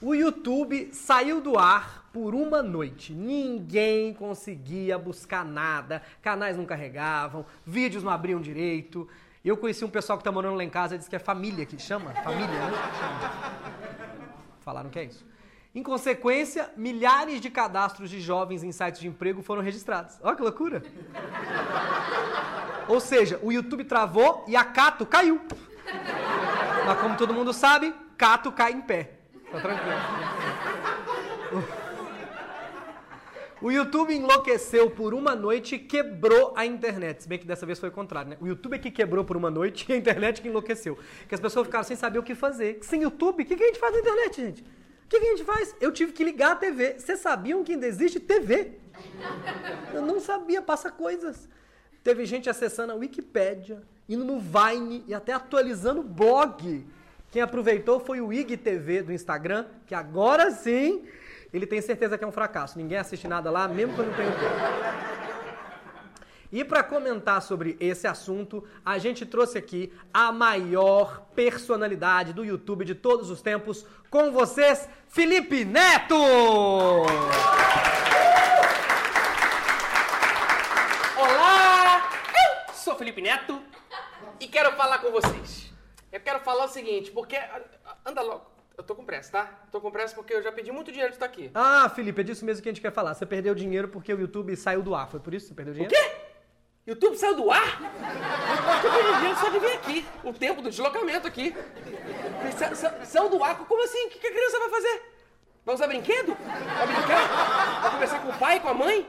O 0.00 0.14
YouTube 0.14 0.90
saiu 0.92 1.40
do 1.40 1.58
ar 1.58 2.03
por 2.14 2.32
uma 2.32 2.62
noite. 2.62 3.12
Ninguém 3.12 4.14
conseguia 4.14 4.96
buscar 4.96 5.44
nada, 5.44 6.00
canais 6.22 6.56
não 6.56 6.64
carregavam, 6.64 7.44
vídeos 7.66 8.04
não 8.04 8.12
abriam 8.12 8.40
direito. 8.40 9.08
Eu 9.44 9.56
conheci 9.56 9.84
um 9.84 9.90
pessoal 9.90 10.16
que 10.16 10.22
tá 10.22 10.30
morando 10.30 10.56
lá 10.56 10.62
em 10.62 10.70
casa 10.70 10.96
disse 10.96 11.10
que 11.10 11.16
é 11.16 11.18
família 11.18 11.66
que 11.66 11.76
chama. 11.76 12.12
Família, 12.22 12.46
né? 12.46 12.70
Falaram 14.60 14.88
que 14.90 14.98
é 15.00 15.04
isso. 15.04 15.26
Em 15.74 15.82
consequência, 15.82 16.70
milhares 16.76 17.40
de 17.40 17.50
cadastros 17.50 18.08
de 18.08 18.20
jovens 18.20 18.62
em 18.62 18.70
sites 18.70 19.00
de 19.00 19.08
emprego 19.08 19.42
foram 19.42 19.60
registrados. 19.60 20.16
Olha 20.22 20.36
que 20.36 20.42
loucura! 20.42 20.84
Ou 22.86 23.00
seja, 23.00 23.40
o 23.42 23.50
YouTube 23.50 23.82
travou 23.82 24.44
e 24.46 24.54
a 24.54 24.64
Cato 24.64 25.04
caiu. 25.04 25.40
Mas 26.86 27.00
como 27.00 27.16
todo 27.16 27.34
mundo 27.34 27.52
sabe, 27.52 27.92
Cato 28.16 28.52
cai 28.52 28.72
em 28.72 28.80
pé. 28.80 29.14
Tá 29.50 29.60
tranquilo. 29.60 29.98
O 33.64 33.72
YouTube 33.72 34.14
enlouqueceu 34.14 34.90
por 34.90 35.14
uma 35.14 35.34
noite 35.34 35.76
e 35.76 35.78
quebrou 35.78 36.52
a 36.54 36.66
internet. 36.66 37.22
Se 37.22 37.26
bem 37.26 37.38
que 37.38 37.46
dessa 37.46 37.64
vez 37.64 37.78
foi 37.78 37.88
o 37.88 37.92
contrário, 37.92 38.28
né? 38.28 38.36
O 38.38 38.46
YouTube 38.46 38.74
é 38.74 38.78
que 38.78 38.90
quebrou 38.90 39.24
por 39.24 39.38
uma 39.38 39.50
noite 39.50 39.86
e 39.88 39.92
a 39.94 39.96
internet 39.96 40.42
que 40.42 40.48
enlouqueceu. 40.48 40.98
Que 41.26 41.34
as 41.34 41.40
pessoas 41.40 41.64
ficaram 41.64 41.82
sem 41.82 41.96
saber 41.96 42.18
o 42.18 42.22
que 42.22 42.34
fazer. 42.34 42.80
Sem 42.82 43.04
YouTube, 43.04 43.42
o 43.42 43.46
que, 43.46 43.56
que 43.56 43.62
a 43.62 43.66
gente 43.68 43.78
faz 43.78 43.94
na 43.94 44.00
internet, 44.00 44.36
gente? 44.36 44.60
O 44.60 45.08
que, 45.08 45.18
que 45.18 45.26
a 45.26 45.30
gente 45.30 45.44
faz? 45.44 45.74
Eu 45.80 45.90
tive 45.92 46.12
que 46.12 46.22
ligar 46.22 46.52
a 46.52 46.56
TV. 46.56 46.96
Vocês 46.98 47.20
sabiam 47.20 47.64
que 47.64 47.72
ainda 47.72 47.86
existe 47.86 48.20
TV? 48.20 48.72
Eu 49.94 50.02
não 50.02 50.20
sabia, 50.20 50.60
passa 50.60 50.90
coisas. 50.90 51.48
Teve 52.02 52.26
gente 52.26 52.50
acessando 52.50 52.92
a 52.92 52.96
Wikipédia, 52.96 53.82
indo 54.06 54.26
no 54.26 54.38
Vine 54.38 55.02
e 55.08 55.14
até 55.14 55.32
atualizando 55.32 56.02
o 56.02 56.04
blog. 56.04 56.86
Quem 57.30 57.40
aproveitou 57.40 57.98
foi 57.98 58.20
o 58.20 58.30
IGTV 58.30 59.04
do 59.04 59.10
Instagram, 59.10 59.64
que 59.86 59.94
agora 59.94 60.50
sim 60.50 61.02
ele 61.54 61.66
tem 61.68 61.80
certeza 61.80 62.18
que 62.18 62.24
é 62.24 62.26
um 62.26 62.32
fracasso. 62.32 62.76
Ninguém 62.76 62.98
assiste 62.98 63.28
nada 63.28 63.48
lá, 63.48 63.68
mesmo 63.68 63.94
quando 63.94 64.14
tem 64.16 64.26
o 64.26 64.32
tempo. 64.32 65.14
E 66.50 66.64
para 66.64 66.82
comentar 66.82 67.40
sobre 67.40 67.76
esse 67.78 68.08
assunto, 68.08 68.66
a 68.84 68.98
gente 68.98 69.24
trouxe 69.24 69.56
aqui 69.56 69.92
a 70.12 70.32
maior 70.32 71.26
personalidade 71.34 72.32
do 72.32 72.44
YouTube 72.44 72.84
de 72.84 72.94
todos 72.94 73.30
os 73.30 73.40
tempos, 73.40 73.86
com 74.10 74.32
vocês, 74.32 74.88
Felipe 75.08 75.64
Neto! 75.64 76.16
Olá! 81.16 82.10
Eu 82.68 82.74
sou 82.74 82.96
Felipe 82.96 83.22
Neto 83.22 83.62
e 84.40 84.48
quero 84.48 84.72
falar 84.72 84.98
com 84.98 85.12
vocês. 85.12 85.72
Eu 86.10 86.20
quero 86.20 86.40
falar 86.40 86.64
o 86.64 86.68
seguinte, 86.68 87.12
porque. 87.12 87.38
Anda 88.04 88.22
logo. 88.22 88.53
Eu 88.76 88.82
tô 88.82 88.94
com 88.94 89.04
pressa, 89.04 89.30
tá? 89.32 89.44
Tô 89.70 89.80
com 89.80 89.90
pressa 89.90 90.14
porque 90.14 90.34
eu 90.34 90.42
já 90.42 90.50
pedi 90.50 90.72
muito 90.72 90.90
dinheiro 90.90 91.10
de 91.12 91.16
estar 91.16 91.26
aqui. 91.26 91.50
Ah, 91.54 91.88
Felipe, 91.94 92.20
é 92.20 92.24
disso 92.24 92.44
mesmo 92.44 92.62
que 92.62 92.68
a 92.68 92.72
gente 92.72 92.80
quer 92.80 92.92
falar. 92.92 93.14
Você 93.14 93.24
perdeu 93.24 93.54
dinheiro 93.54 93.88
porque 93.88 94.12
o 94.12 94.18
YouTube 94.20 94.56
saiu 94.56 94.82
do 94.82 94.94
ar. 94.94 95.08
Foi 95.08 95.20
por 95.20 95.32
isso 95.32 95.46
que 95.46 95.48
você 95.50 95.54
perdeu 95.54 95.72
O 95.72 95.76
dinheiro? 95.76 95.94
quê? 95.94 96.16
YouTube 96.86 97.16
saiu 97.16 97.36
do 97.36 97.50
ar? 97.50 97.80
Eu 98.84 98.90
perdi 98.90 99.16
dinheiro 99.18 99.38
só 99.38 99.48
de 99.48 99.58
vir 99.60 99.72
aqui. 99.72 100.06
O 100.24 100.32
tempo 100.32 100.60
do 100.60 100.70
deslocamento 100.70 101.26
aqui. 101.26 101.54
Sa- 102.58 102.74
sa- 102.74 103.04
Saiu 103.04 103.28
do 103.28 103.42
ar? 103.44 103.56
Como 103.58 103.82
assim? 103.84 104.06
O 104.06 104.10
que 104.10 104.26
a 104.26 104.32
criança 104.32 104.58
vai 104.58 104.68
fazer? 104.68 105.02
Vai 105.64 105.74
usar 105.76 105.86
brinquedo? 105.86 106.34
Vai 106.36 106.86
brincar? 106.86 107.80
Vai 107.82 107.90
conversar 107.92 108.22
com 108.22 108.28
o 108.28 108.38
pai, 108.38 108.60
com 108.60 108.68
a 108.68 108.74
mãe? 108.74 109.08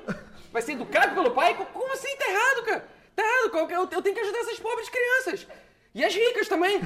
Vai 0.53 0.61
ser 0.61 0.73
educado 0.73 1.13
pelo 1.15 1.31
pai? 1.31 1.53
Co- 1.55 1.65
Como 1.65 1.91
assim? 1.91 2.15
Tá 2.17 2.29
errado, 2.29 2.63
cara. 2.65 2.87
Tá 3.15 3.23
errado. 3.23 3.53
O- 3.55 3.93
Eu 3.95 4.01
tenho 4.01 4.15
que 4.15 4.21
ajudar 4.21 4.39
essas 4.39 4.59
pobres 4.59 4.89
crianças. 4.89 5.47
E 5.95 6.03
as 6.03 6.13
ricas 6.13 6.47
também. 6.49 6.81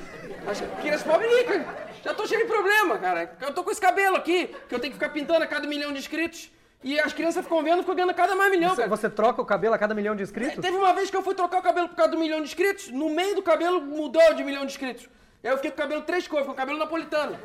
As 0.47 0.61
crianças 0.79 1.03
pobres 1.03 1.31
e 1.31 1.37
ricas. 1.39 1.61
Já 2.03 2.13
tô 2.13 2.27
cheio 2.27 2.41
de 2.41 2.47
problema, 2.47 2.97
cara. 2.99 3.35
Eu 3.41 3.51
tô 3.51 3.63
com 3.63 3.71
esse 3.71 3.81
cabelo 3.81 4.15
aqui, 4.15 4.55
que 4.67 4.75
eu 4.75 4.79
tenho 4.79 4.93
que 4.93 4.99
ficar 4.99 5.09
pintando 5.09 5.43
a 5.43 5.47
cada 5.47 5.67
milhão 5.67 5.91
de 5.91 5.97
inscritos. 5.97 6.51
E 6.83 6.97
as 6.99 7.11
crianças 7.11 7.43
ficam 7.43 7.61
vendo, 7.63 7.79
ficam 7.79 7.95
ganhando 7.95 8.13
cada 8.13 8.35
mais 8.35 8.51
milhão, 8.51 8.69
Você, 8.69 8.83
cara. 8.83 8.89
você 8.89 9.09
troca 9.09 9.41
o 9.41 9.45
cabelo 9.45 9.73
a 9.73 9.77
cada 9.79 9.93
milhão 9.95 10.15
de 10.15 10.21
inscritos? 10.23 10.59
Teve 10.63 10.77
uma 10.77 10.93
vez 10.93 11.09
que 11.09 11.17
eu 11.17 11.23
fui 11.23 11.33
trocar 11.35 11.57
o 11.57 11.61
cabelo 11.61 11.89
por 11.89 11.95
causa 11.95 12.11
do 12.11 12.17
milhão 12.19 12.37
de 12.39 12.45
inscritos, 12.45 12.89
no 12.89 13.09
meio 13.09 13.35
do 13.35 13.41
cabelo 13.41 13.81
mudou 13.81 14.33
de 14.35 14.43
milhão 14.45 14.61
de 14.65 14.71
inscritos. 14.71 15.09
Aí 15.43 15.49
eu 15.51 15.55
fiquei 15.57 15.71
com 15.71 15.77
o 15.77 15.81
cabelo 15.81 16.01
três 16.03 16.25
cores, 16.27 16.45
com 16.45 16.53
o 16.53 16.55
cabelo 16.55 16.77
napolitano. 16.77 17.37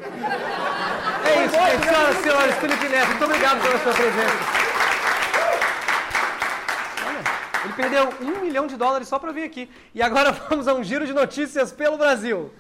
É 1.25 1.45
isso, 1.47 1.55
gente. 1.55 1.85
Senhoras 1.85 2.19
e 2.19 2.23
senhores, 2.23 2.55
Felipe 2.57 2.89
Neto, 2.89 3.09
muito 3.09 3.25
obrigado 3.25 3.63
pela 3.63 3.79
sua 3.81 3.93
presença. 3.93 4.84
Perdeu 7.77 8.09
um 8.21 8.41
milhão 8.41 8.67
de 8.67 8.77
dólares 8.77 9.09
só 9.09 9.19
pra 9.19 9.33
vir 9.33 9.43
aqui. 9.43 9.69
E 9.95 10.01
agora 10.01 10.31
vamos 10.49 10.69
a 10.69 10.75
um 10.75 10.85
giro 10.85 11.07
de 11.07 11.13
notícias 11.13 11.73
pelo 11.73 11.99
Brasil. 11.99 12.53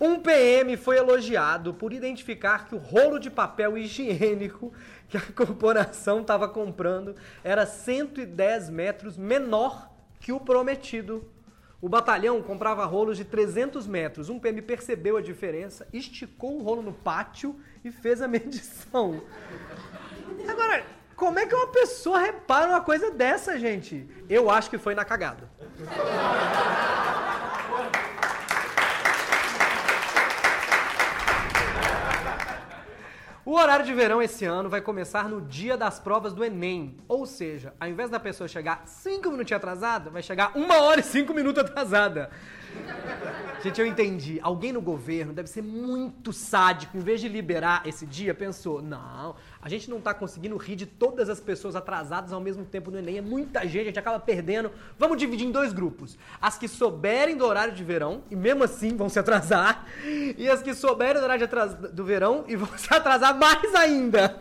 Um 0.00 0.18
PM 0.18 0.76
foi 0.76 0.98
elogiado 0.98 1.72
por 1.72 1.92
identificar 1.92 2.66
que 2.66 2.74
o 2.74 2.78
rolo 2.78 3.20
de 3.20 3.30
papel 3.30 3.78
higiênico 3.78 4.72
que 5.08 5.16
a 5.16 5.20
corporação 5.20 6.22
estava 6.22 6.48
comprando 6.48 7.14
era 7.44 7.64
110 7.64 8.68
metros 8.68 9.16
menor 9.16 9.88
que 10.18 10.32
o 10.32 10.40
prometido. 10.40 11.30
O 11.80 11.88
batalhão 11.88 12.42
comprava 12.42 12.84
rolos 12.84 13.16
de 13.16 13.24
300 13.24 13.86
metros. 13.86 14.28
Um 14.28 14.40
PM 14.40 14.60
percebeu 14.62 15.16
a 15.16 15.20
diferença, 15.20 15.86
esticou 15.92 16.58
o 16.58 16.62
rolo 16.64 16.82
no 16.82 16.92
pátio 16.92 17.54
e 17.84 17.90
fez 17.90 18.22
a 18.22 18.28
medição. 18.28 19.22
Agora, 20.48 20.84
como 21.16 21.38
é 21.38 21.46
que 21.46 21.54
uma 21.54 21.68
pessoa 21.68 22.18
repara 22.18 22.68
uma 22.68 22.80
coisa 22.80 23.10
dessa, 23.10 23.58
gente? 23.58 24.08
Eu 24.28 24.50
acho 24.50 24.68
que 24.68 24.78
foi 24.78 24.94
na 24.94 25.04
cagada. 25.04 25.48
O 33.44 33.54
horário 33.54 33.84
de 33.84 33.92
verão 33.92 34.22
esse 34.22 34.44
ano 34.44 34.68
vai 34.68 34.80
começar 34.80 35.28
no 35.28 35.40
dia 35.40 35.76
das 35.76 35.98
provas 35.98 36.32
do 36.32 36.44
Enem. 36.44 36.96
Ou 37.08 37.26
seja, 37.26 37.74
ao 37.80 37.88
invés 37.88 38.08
da 38.08 38.20
pessoa 38.20 38.46
chegar 38.46 38.84
5 38.86 39.28
minutos 39.32 39.52
atrasada, 39.52 40.10
vai 40.10 40.22
chegar 40.22 40.56
1 40.56 40.70
hora 40.70 41.00
e 41.00 41.02
5 41.02 41.34
minutos 41.34 41.64
atrasada. 41.64 42.30
Gente, 43.60 43.80
eu 43.80 43.86
entendi. 43.86 44.38
Alguém 44.40 44.72
no 44.72 44.80
governo 44.80 45.32
deve 45.32 45.48
ser 45.48 45.60
muito 45.60 46.32
sádico. 46.32 46.96
Em 46.96 47.00
vez 47.00 47.20
de 47.20 47.26
liberar 47.28 47.82
esse 47.84 48.06
dia, 48.06 48.32
pensou: 48.32 48.80
não, 48.80 49.34
a 49.64 49.68
gente 49.68 49.88
não 49.88 50.00
tá 50.00 50.12
conseguindo 50.12 50.56
rir 50.56 50.74
de 50.74 50.86
todas 50.86 51.28
as 51.28 51.38
pessoas 51.38 51.76
atrasadas 51.76 52.32
ao 52.32 52.40
mesmo 52.40 52.64
tempo 52.64 52.90
no 52.90 52.98
Enem. 52.98 53.18
É 53.18 53.22
muita 53.22 53.60
gente, 53.62 53.82
a 53.82 53.84
gente 53.84 53.98
acaba 53.98 54.18
perdendo. 54.18 54.72
Vamos 54.98 55.16
dividir 55.16 55.46
em 55.46 55.52
dois 55.52 55.72
grupos: 55.72 56.18
as 56.40 56.58
que 56.58 56.66
souberem 56.66 57.36
do 57.36 57.46
horário 57.46 57.72
de 57.72 57.84
verão 57.84 58.24
e 58.28 58.34
mesmo 58.34 58.64
assim 58.64 58.96
vão 58.96 59.08
se 59.08 59.20
atrasar, 59.20 59.86
e 60.04 60.48
as 60.50 60.60
que 60.60 60.74
souberem 60.74 61.20
do 61.20 61.24
horário 61.24 61.44
atras- 61.44 61.74
do 61.74 62.04
verão 62.04 62.44
e 62.48 62.56
vão 62.56 62.68
se 62.76 62.92
atrasar 62.92 63.38
mais 63.38 63.72
ainda. 63.74 64.36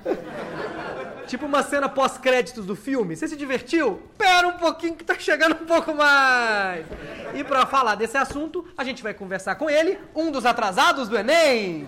Tipo 1.28 1.46
uma 1.46 1.64
cena 1.64 1.88
pós-créditos 1.88 2.66
do 2.66 2.76
filme. 2.76 3.16
Você 3.16 3.26
se 3.28 3.38
divertiu? 3.38 4.02
Pera 4.18 4.48
um 4.48 4.58
pouquinho 4.58 4.96
que 4.96 5.04
tá 5.04 5.18
chegando 5.18 5.54
um 5.54 5.66
pouco 5.66 5.94
mais. 5.94 6.86
E 7.34 7.44
pra 7.44 7.66
falar 7.66 7.96
desse 7.96 8.18
assunto, 8.18 8.66
a 8.78 8.84
gente 8.84 9.02
vai 9.02 9.14
conversar 9.14 9.56
com 9.56 9.70
ele, 9.70 9.98
um 10.14 10.30
dos 10.30 10.46
atrasados 10.46 11.08
do 11.08 11.18
Enem. 11.18 11.88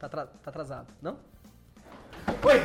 Tá, 0.00 0.08
tá 0.08 0.26
atrasado, 0.46 0.86
não? 1.02 1.18
Oi! 2.42 2.58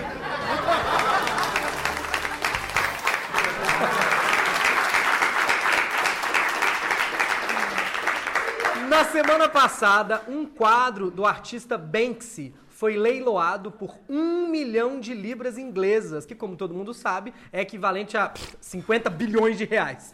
Na 8.87 9.03
semana 9.03 9.49
passada, 9.49 10.23
um 10.29 10.45
quadro 10.45 11.11
do 11.11 11.25
artista 11.25 11.77
Banksy 11.77 12.55
foi 12.69 12.95
leiloado 12.95 13.69
por 13.69 13.99
um 14.07 14.47
milhão 14.47 14.97
de 15.01 15.13
libras 15.13 15.57
inglesas, 15.57 16.25
que, 16.25 16.35
como 16.35 16.55
todo 16.55 16.73
mundo 16.73 16.93
sabe, 16.93 17.33
é 17.51 17.59
equivalente 17.59 18.15
a 18.15 18.29
pff, 18.29 18.55
50 18.61 19.09
bilhões 19.09 19.57
de 19.57 19.65
reais. 19.65 20.13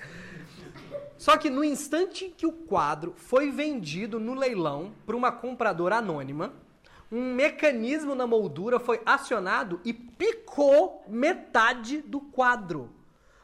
Só 1.20 1.38
que 1.38 1.52
no 1.52 1.64
instante 1.64 2.34
que 2.36 2.48
o 2.48 2.52
quadro 2.52 3.14
foi 3.16 3.52
vendido 3.52 4.20
no 4.20 4.34
leilão 4.34 4.92
para 5.06 5.16
uma 5.16 5.32
compradora 5.32 5.98
anônima, 5.98 6.52
um 7.12 7.34
mecanismo 7.34 8.16
na 8.16 8.26
moldura 8.26 8.80
foi 8.80 9.02
acionado 9.06 9.82
e 9.84 9.94
picou 9.94 11.04
metade 11.08 12.02
do 12.02 12.22
quadro. 12.22 12.90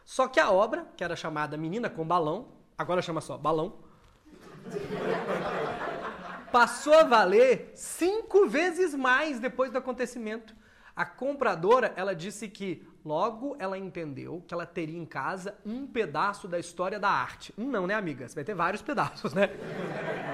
Só 0.06 0.28
que 0.28 0.40
a 0.40 0.50
obra, 0.50 0.88
que 0.96 1.04
era 1.04 1.18
chamada 1.18 1.58
Menina 1.58 1.90
com 1.90 2.08
Balão, 2.08 2.48
agora 2.78 3.02
chama 3.02 3.20
só 3.20 3.38
Balão, 3.38 3.74
passou 6.50 6.94
a 6.94 7.04
valer 7.04 7.72
cinco 7.76 8.48
vezes 8.48 8.96
mais 8.96 9.40
depois 9.40 9.70
do 9.70 9.78
acontecimento. 9.78 10.56
A 10.96 11.06
compradora, 11.06 11.94
ela 11.96 12.16
disse 12.16 12.48
que 12.48 12.88
logo 13.04 13.56
ela 13.60 13.78
entendeu 13.78 14.44
que 14.48 14.54
ela 14.54 14.66
teria 14.66 14.98
em 14.98 15.06
casa 15.06 15.56
um 15.66 15.86
pedaço 15.86 16.48
da 16.48 16.58
história 16.58 17.00
da 17.00 17.10
arte. 17.10 17.54
Um 17.58 17.70
não, 17.70 17.86
né, 17.86 17.94
amiga? 17.94 18.28
Você 18.28 18.34
vai 18.34 18.44
ter 18.44 18.56
vários 18.56 18.82
pedaços, 18.82 19.34
né? 19.34 19.50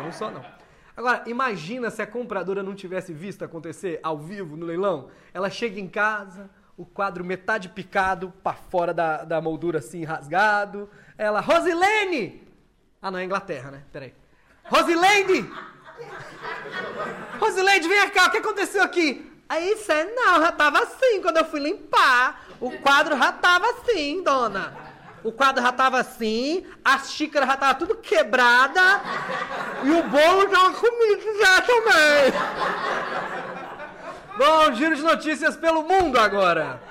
Não 0.04 0.12
só 0.12 0.30
não. 0.30 0.63
Agora, 0.96 1.24
imagina 1.26 1.90
se 1.90 2.02
a 2.02 2.08
compradora 2.08 2.62
não 2.62 2.76
tivesse 2.76 3.14
visto 3.14 3.44
acontecer 3.44 4.00
ao 4.04 4.18
vivo 4.18 4.56
no 4.56 4.66
leilão. 4.66 5.10
Ela 5.34 5.50
chega 5.50 5.80
em 5.80 5.88
casa, 5.88 6.50
o 6.78 6.86
quadro 6.86 7.24
metade 7.24 7.70
picado, 7.70 8.32
para 8.44 8.54
fora 8.54 8.94
da, 8.94 9.24
da 9.24 9.42
moldura 9.42 9.80
assim, 9.80 10.04
rasgado. 10.04 10.90
Ela, 11.18 11.42
Rosilene! 11.42 12.44
Ah, 13.02 13.10
não, 13.10 13.20
é 13.20 13.24
Inglaterra, 13.24 13.72
né? 13.72 13.84
Peraí. 13.92 14.14
Rosilene! 14.66 15.50
Rosileide, 17.40 17.88
vem 17.88 18.10
cá, 18.10 18.28
o 18.28 18.32
que 18.32 18.38
aconteceu 18.38 18.84
aqui? 18.84 19.32
Aí, 19.50 19.76
cê, 19.78 20.06
não, 20.06 20.42
já 20.42 20.52
tava 20.52 20.80
assim 20.80 21.22
quando 21.22 21.38
eu 21.38 21.46
fui 21.46 21.60
limpar. 21.60 22.46
O 22.60 22.72
quadro 22.80 23.18
já 23.18 23.32
tava 23.32 23.66
assim, 23.70 24.24
dona. 24.24 24.83
O 25.24 25.32
quadro 25.32 25.64
já 25.64 25.72
tava 25.72 26.00
assim, 26.00 26.66
as 26.84 27.12
xícaras 27.12 27.48
já 27.48 27.56
tava 27.56 27.76
tudo 27.76 27.96
quebrada 27.96 29.02
e 29.84 29.92
o 29.92 30.04
bolo 30.04 30.50
tava 30.50 30.74
comigo 30.74 31.22
já 31.40 31.62
também. 31.62 32.34
Bom, 34.38 34.74
giro 34.74 34.96
de 34.96 35.02
notícias 35.02 35.56
pelo 35.56 35.84
mundo 35.84 36.20
agora. 36.20 36.82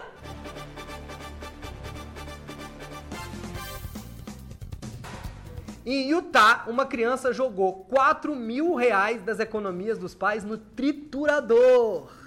Em 5.85 6.09
Utah, 6.09 6.64
uma 6.68 6.87
criança 6.87 7.33
jogou 7.33 7.85
4 7.90 8.37
mil 8.37 8.77
reais 8.77 9.21
das 9.21 9.40
economias 9.40 9.99
dos 9.99 10.14
pais 10.14 10.45
no 10.45 10.57
triturador. 10.57 12.22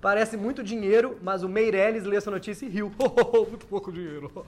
Parece 0.00 0.36
muito 0.36 0.62
dinheiro, 0.62 1.18
mas 1.22 1.42
o 1.42 1.48
Meirelles 1.48 2.04
lê 2.04 2.16
essa 2.16 2.30
notícia 2.30 2.64
e 2.64 2.68
riu. 2.68 2.92
muito 3.48 3.66
pouco 3.66 3.90
dinheiro. 3.90 4.46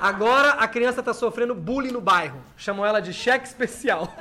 Agora 0.00 0.50
a 0.50 0.68
criança 0.68 1.00
está 1.00 1.14
sofrendo 1.14 1.54
bullying 1.54 1.92
no 1.92 2.00
bairro. 2.00 2.40
Chamam 2.56 2.84
ela 2.84 3.00
de 3.00 3.12
cheque 3.12 3.46
especial. 3.46 4.14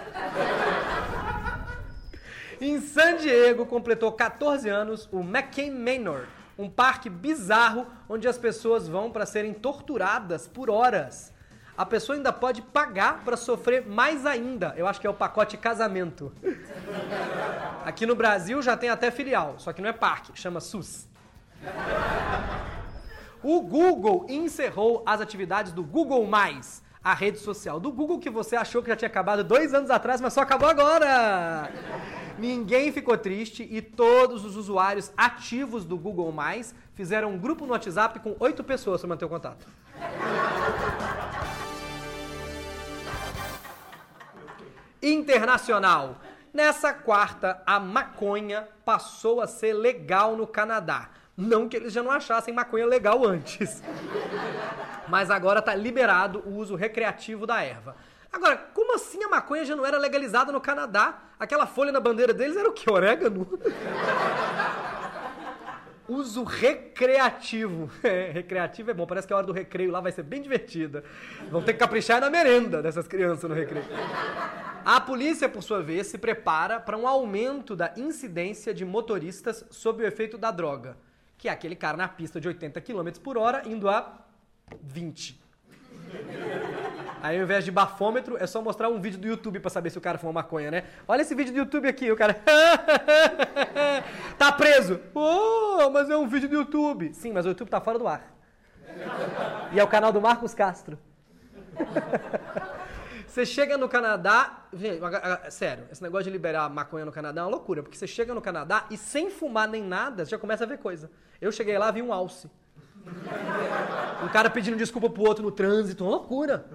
em 2.61 2.79
San 2.79 3.17
Diego, 3.17 3.65
completou 3.65 4.11
14 4.11 4.69
anos 4.69 5.09
o 5.11 5.19
McCain 5.19 5.71
Manor, 5.71 6.25
um 6.57 6.69
parque 6.69 7.09
bizarro 7.09 7.85
onde 8.07 8.27
as 8.27 8.37
pessoas 8.37 8.87
vão 8.87 9.11
para 9.11 9.25
serem 9.25 9.53
torturadas 9.53 10.47
por 10.47 10.69
horas 10.69 11.33
a 11.79 11.85
pessoa 11.85 12.17
ainda 12.17 12.33
pode 12.33 12.61
pagar 12.61 13.23
para 13.23 13.37
sofrer 13.37 13.87
mais 13.87 14.25
ainda. 14.25 14.73
Eu 14.75 14.85
acho 14.85 14.99
que 14.99 15.07
é 15.07 15.09
o 15.09 15.13
pacote 15.13 15.55
casamento. 15.55 16.29
Aqui 17.85 18.05
no 18.05 18.15
Brasil 18.15 18.61
já 18.61 18.75
tem 18.75 18.89
até 18.89 19.09
filial, 19.09 19.55
só 19.59 19.71
que 19.71 19.81
não 19.81 19.87
é 19.87 19.93
parque, 19.93 20.33
chama 20.37 20.59
SUS. 20.59 21.07
O 23.41 23.61
Google 23.61 24.25
encerrou 24.27 25.03
as 25.05 25.21
atividades 25.21 25.71
do 25.71 25.81
Google 25.81 26.27
Mais, 26.27 26.83
a 27.01 27.13
rede 27.13 27.37
social 27.37 27.79
do 27.79 27.93
Google 27.93 28.19
que 28.19 28.29
você 28.29 28.57
achou 28.57 28.83
que 28.83 28.89
já 28.89 28.97
tinha 28.97 29.07
acabado 29.07 29.41
dois 29.41 29.73
anos 29.73 29.89
atrás, 29.89 30.19
mas 30.19 30.33
só 30.33 30.41
acabou 30.41 30.67
agora. 30.67 31.71
Ninguém 32.37 32.91
ficou 32.91 33.17
triste 33.17 33.65
e 33.71 33.81
todos 33.81 34.43
os 34.43 34.57
usuários 34.57 35.13
ativos 35.15 35.85
do 35.85 35.97
Google 35.97 36.33
Mais 36.33 36.75
fizeram 36.93 37.29
um 37.29 37.37
grupo 37.37 37.65
no 37.65 37.71
WhatsApp 37.71 38.19
com 38.19 38.35
oito 38.37 38.65
pessoas 38.65 38.99
para 38.99 39.07
manter 39.07 39.23
o 39.23 39.29
contato. 39.29 39.65
Internacional. 45.01 46.17
Nessa 46.53 46.93
quarta, 46.93 47.61
a 47.65 47.79
maconha 47.79 48.67
passou 48.83 49.41
a 49.41 49.47
ser 49.47 49.73
legal 49.73 50.35
no 50.35 50.47
Canadá. 50.47 51.09
Não 51.37 51.69
que 51.69 51.77
eles 51.77 51.93
já 51.93 52.03
não 52.03 52.11
achassem 52.11 52.53
maconha 52.53 52.85
legal 52.85 53.25
antes. 53.25 53.81
Mas 55.07 55.31
agora 55.31 55.59
está 55.59 55.73
liberado 55.73 56.43
o 56.45 56.57
uso 56.57 56.75
recreativo 56.75 57.47
da 57.47 57.63
erva. 57.63 57.95
Agora, 58.31 58.57
como 58.73 58.93
assim 58.93 59.23
a 59.23 59.29
maconha 59.29 59.65
já 59.65 59.75
não 59.75 59.85
era 59.85 59.97
legalizada 59.97 60.51
no 60.51 60.61
Canadá? 60.61 61.19
Aquela 61.39 61.65
folha 61.65 61.91
na 61.91 61.99
bandeira 61.99 62.33
deles 62.33 62.57
era 62.57 62.69
o 62.69 62.73
que? 62.73 62.91
Orégano? 62.91 63.47
uso 66.09 66.43
recreativo. 66.43 67.89
É, 68.03 68.31
recreativo 68.31 68.89
é 68.89 68.93
bom, 68.93 69.05
parece 69.05 69.27
que 69.27 69.33
a 69.33 69.37
hora 69.37 69.45
do 69.45 69.53
recreio 69.53 69.91
lá 69.91 69.99
vai 69.99 70.11
ser 70.11 70.23
bem 70.23 70.41
divertida. 70.41 71.03
Vão 71.51 71.61
ter 71.61 71.73
que 71.73 71.79
caprichar 71.79 72.19
na 72.19 72.29
merenda 72.29 72.81
dessas 72.81 73.07
crianças 73.07 73.47
no 73.47 73.55
recreio. 73.55 73.85
A 74.91 74.99
polícia, 74.99 75.47
por 75.47 75.61
sua 75.61 75.83
vez, 75.83 76.07
se 76.07 76.17
prepara 76.17 76.79
para 76.79 76.97
um 76.97 77.07
aumento 77.07 77.75
da 77.75 77.93
incidência 77.95 78.73
de 78.73 78.83
motoristas 78.83 79.63
sob 79.69 80.01
o 80.01 80.07
efeito 80.07 80.35
da 80.35 80.49
droga, 80.49 80.97
que 81.37 81.47
é 81.47 81.51
aquele 81.51 81.75
cara 81.75 81.95
na 81.95 82.07
pista 82.07 82.41
de 82.41 82.47
80 82.47 82.81
km 82.81 83.07
por 83.23 83.37
hora 83.37 83.61
indo 83.69 83.87
a 83.87 84.17
20. 84.81 85.39
Aí 87.21 87.37
ao 87.37 87.43
invés 87.43 87.63
de 87.63 87.69
bafômetro, 87.69 88.35
é 88.39 88.47
só 88.47 88.63
mostrar 88.63 88.89
um 88.89 88.99
vídeo 88.99 89.19
do 89.19 89.27
YouTube 89.27 89.59
para 89.59 89.69
saber 89.69 89.91
se 89.91 89.99
o 89.99 90.01
cara 90.01 90.17
fuma 90.17 90.33
maconha, 90.33 90.71
né? 90.71 90.83
Olha 91.07 91.21
esse 91.21 91.35
vídeo 91.35 91.53
do 91.53 91.59
YouTube 91.59 91.87
aqui, 91.87 92.11
o 92.11 92.17
cara. 92.17 92.41
tá 94.39 94.51
preso! 94.51 94.99
Oh, 95.13 95.91
mas 95.91 96.09
é 96.09 96.17
um 96.17 96.27
vídeo 96.27 96.49
do 96.49 96.55
YouTube. 96.55 97.13
Sim, 97.13 97.31
mas 97.31 97.45
o 97.45 97.49
YouTube 97.49 97.69
tá 97.69 97.79
fora 97.79 97.99
do 97.99 98.07
ar. 98.07 98.35
E 99.71 99.79
é 99.79 99.83
o 99.83 99.87
canal 99.87 100.11
do 100.11 100.19
Marcos 100.19 100.55
Castro. 100.55 100.97
Você 103.29 103.45
chega 103.45 103.77
no 103.77 103.87
Canadá. 103.87 104.65
Sério, 105.51 105.85
esse 105.91 106.01
negócio 106.01 106.23
de 106.25 106.31
liberar 106.31 106.67
maconha 106.67 107.05
no 107.05 107.11
Canadá 107.11 107.41
é 107.41 107.43
uma 107.43 107.51
loucura, 107.51 107.83
porque 107.83 107.95
você 107.95 108.07
chega 108.07 108.33
no 108.33 108.41
Canadá 108.41 108.87
e 108.89 108.97
sem 108.97 109.29
fumar 109.29 109.67
nem 109.67 109.83
nada, 109.83 110.25
você 110.25 110.31
já 110.31 110.39
começa 110.39 110.63
a 110.63 110.67
ver 110.67 110.79
coisa. 110.79 111.11
Eu 111.39 111.51
cheguei 111.51 111.77
lá 111.77 111.91
vi 111.91 112.01
um 112.01 112.11
alce. 112.11 112.49
Um 114.23 114.27
cara 114.29 114.49
pedindo 114.49 114.75
desculpa 114.75 115.11
pro 115.11 115.21
outro 115.23 115.43
no 115.43 115.51
trânsito, 115.51 116.03
uma 116.03 116.09
loucura. 116.09 116.65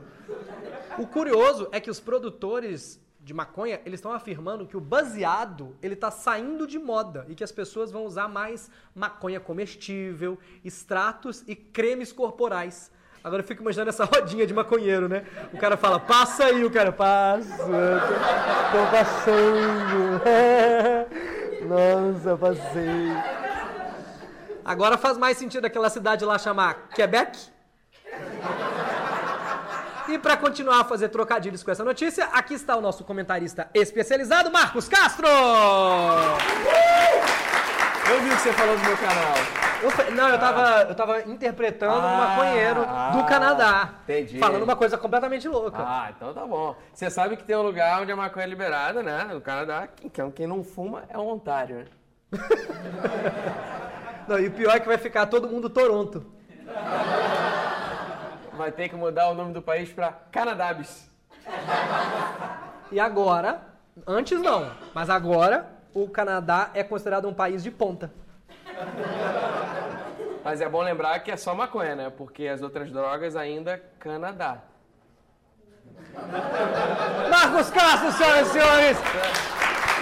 O 0.97 1.09
curioso 1.09 1.69
é 1.73 1.81
que 1.81 1.91
os 1.91 1.99
produtores 1.99 3.01
de 3.21 3.35
maconha, 3.35 3.81
eles 3.85 3.99
estão 3.99 4.13
afirmando 4.13 4.65
que 4.65 4.77
o 4.77 4.81
baseado, 4.81 5.75
ele 5.83 5.97
tá 5.97 6.11
saindo 6.11 6.69
de 6.69 6.79
moda 6.79 7.27
e 7.29 7.35
que 7.35 7.43
as 7.43 7.51
pessoas 7.51 7.91
vão 7.91 8.05
usar 8.05 8.29
mais 8.29 8.71
maconha 8.95 9.41
comestível, 9.41 10.39
extratos 10.65 11.43
e 11.49 11.57
cremes 11.57 12.13
corporais. 12.13 12.93
Agora 13.25 13.41
eu 13.41 13.47
fico 13.47 13.63
imaginando 13.63 13.89
essa 13.89 14.05
rodinha 14.05 14.47
de 14.47 14.53
maconheiro, 14.53 15.09
né? 15.09 15.25
O 15.51 15.57
cara 15.57 15.79
fala, 15.79 15.99
passa 15.99 16.45
aí, 16.45 16.63
o 16.63 16.71
cara 16.71 16.93
passa, 16.93 17.57
tô 18.71 18.87
passando. 18.91 20.21
Nossa, 21.67 22.37
passei. 22.37 23.09
Agora 24.63 24.99
faz 24.99 25.17
mais 25.17 25.39
sentido 25.39 25.65
aquela 25.65 25.89
cidade 25.89 26.23
lá 26.23 26.39
chamar 26.39 26.89
Quebec? 26.95 27.39
E 30.07 30.19
para 30.19 30.37
continuar 30.37 30.81
a 30.81 30.85
fazer 30.85 31.09
trocadilhos 31.09 31.63
com 31.63 31.71
essa 31.71 31.83
notícia, 31.83 32.27
aqui 32.27 32.53
está 32.53 32.77
o 32.77 32.83
nosso 32.83 33.05
comentarista 33.05 33.71
especializado, 33.73 34.53
Marcos 34.53 34.87
Castro! 34.87 35.27
Eu 38.11 38.21
vi 38.21 38.29
o 38.29 38.37
que 38.37 38.43
você 38.43 38.53
falou 38.53 38.77
no 38.77 38.85
meu 38.85 38.97
canal. 38.99 39.74
Eu, 39.83 40.15
não, 40.15 40.29
eu 40.29 40.39
tava, 40.39 40.83
eu 40.83 40.95
tava 40.95 41.23
interpretando 41.23 41.93
ah, 41.93 42.13
um 42.13 42.17
maconheiro 42.17 42.81
do 42.81 43.21
ah, 43.21 43.27
Canadá. 43.29 43.95
Entendi. 44.05 44.39
Falando 44.39 44.63
uma 44.63 44.77
coisa 44.77 44.97
completamente 44.97 45.47
louca. 45.49 45.79
Ah, 45.79 46.13
então 46.15 46.33
tá 46.33 46.47
bom. 46.47 46.77
Você 46.93 47.11
sabe 47.11 47.37
que 47.37 47.45
tem 47.45 47.57
um 47.57 47.63
lugar 47.63 48.01
onde 48.03 48.13
a 48.13 48.17
maconha 48.17 48.47
é 48.47 48.49
liberada, 48.49 49.03
né? 49.03 49.25
No 49.25 49.41
Canadá. 49.41 49.89
Quem, 50.13 50.31
quem 50.31 50.47
não 50.47 50.63
fuma 50.63 51.05
é 51.09 51.19
o 51.19 51.27
Ontário, 51.27 51.77
né? 51.77 51.85
não, 54.29 54.39
e 54.39 54.49
o 54.49 54.53
pior 54.53 54.77
é 54.77 54.81
que 54.81 54.87
vai 54.87 54.99
ficar 54.99 55.27
todo 55.27 55.49
mundo 55.49 55.69
Toronto. 55.71 56.25
Vai 58.57 58.73
ter 58.73 58.89
que 58.89 58.97
mudar 58.97 59.29
o 59.31 59.35
nome 59.35 59.53
do 59.53 59.61
país 59.61 59.93
pra 59.93 60.13
Canadabis. 60.31 61.11
E 62.91 63.01
agora, 63.01 63.61
antes 64.07 64.41
não, 64.41 64.71
mas 64.95 65.11
agora 65.11 65.67
o 65.93 66.09
Canadá 66.09 66.71
é 66.75 66.83
considerado 66.83 67.29
um 67.29 67.35
país 67.35 67.63
de 67.63 67.71
ponta. 67.71 68.11
Mas 70.45 70.61
é 70.61 70.69
bom 70.69 70.83
lembrar 70.83 71.19
que 71.21 71.31
é 71.31 71.37
só 71.37 71.55
maconha, 71.55 71.97
né? 71.97 72.13
Porque 72.15 72.47
as 72.47 72.61
outras 72.61 72.93
drogas 72.93 73.35
ainda 73.35 73.83
Canadá. 73.99 74.59
Marcos 77.31 77.71
Castro, 77.71 78.13
senhoras 78.13 78.49
e 78.49 78.53
senhores! 78.53 78.99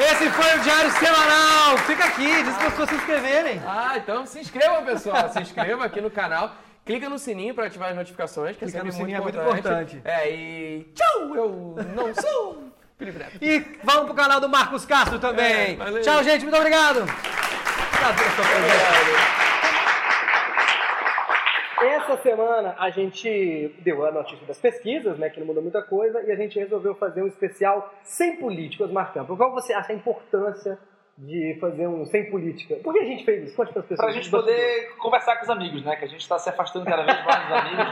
Esse 0.01 0.31
foi 0.31 0.59
o 0.59 0.61
Diário 0.61 0.91
Semanal. 0.91 1.79
Fica 1.87 2.05
aqui, 2.07 2.43
diz 2.43 2.55
para 2.57 2.67
as 2.67 2.71
pessoas 2.73 2.89
se 2.89 2.95
inscreverem. 2.97 3.63
Ah, 3.65 3.95
então 3.97 4.27
se 4.27 4.41
inscrevam, 4.41 4.85
pessoal. 4.85 5.29
Se 5.29 5.41
inscreva 5.41 5.85
aqui 5.85 6.01
no 6.01 6.11
canal. 6.11 6.51
Clica 6.85 7.09
no 7.09 7.19
sininho 7.19 7.55
para 7.55 7.67
ativar 7.67 7.91
as 7.91 7.97
notificações, 7.97 8.57
que 8.57 8.65
é 8.65 8.67
Clicar 8.67 8.83
sempre 8.83 8.89
no 8.89 8.93
sininho 8.99 9.23
muito 9.23 9.39
é 9.39 9.43
muito 9.45 9.59
importante. 9.59 9.97
importante. 9.97 10.23
É, 10.25 10.31
e 10.31 10.93
tchau! 10.95 11.37
Eu 11.37 11.77
não 11.95 12.13
sou 12.15 12.65
Felipe 12.99 13.19
Neto. 13.19 13.39
E 13.41 13.79
vamos 13.85 14.07
pro 14.07 14.15
canal 14.15 14.41
do 14.41 14.49
Marcos 14.49 14.85
Castro 14.85 15.21
também. 15.21 15.79
É. 15.81 16.01
Tchau, 16.01 16.25
gente. 16.25 16.43
Muito 16.43 16.57
obrigado. 16.57 17.05
Pela 17.05 18.15
sua 18.17 18.45
presença. 18.45 19.52
Essa 21.87 22.17
semana 22.19 22.75
a 22.79 22.91
gente 22.91 23.75
deu 23.81 24.07
a 24.07 24.13
notícia 24.13 24.47
das 24.47 24.59
pesquisas, 24.59 25.19
né, 25.19 25.29
que 25.31 25.41
não 25.41 25.47
mudou 25.47 25.63
muita 25.63 25.83
coisa, 25.83 26.23
e 26.23 26.31
a 26.31 26.37
gente 26.37 26.59
resolveu 26.59 26.95
fazer 26.95 27.23
um 27.23 27.27
especial 27.27 27.93
sem 28.03 28.37
políticas, 28.37 28.91
Marcão. 28.91 29.25
Qual 29.27 29.53
você 29.53 29.73
acha 29.73 29.93
a 29.93 29.97
importância 29.97 30.79
de 31.17 31.59
fazer 31.61 31.87
um 31.87 32.05
sem 32.07 32.31
política? 32.31 32.77
Por 32.77 32.93
que 32.93 33.01
a 33.01 33.05
gente 33.05 33.25
fez 33.25 33.45
isso? 33.45 33.57
Conte 33.57 33.73
para 33.73 33.83
as 33.83 33.87
pessoas. 33.87 34.07
Pra 34.07 34.15
gente 34.15 34.31
poder 34.31 34.97
conversar 34.97 35.37
com 35.37 35.43
os 35.43 35.51
amigos, 35.51 35.85
né? 35.85 35.95
Que 35.97 36.05
a 36.05 36.09
gente 36.09 36.27
tá 36.27 36.39
se 36.39 36.49
afastando 36.49 36.87
cada 36.87 37.03
vez 37.03 37.25
mais 37.25 37.43
dos 37.43 37.53
amigos. 37.53 37.87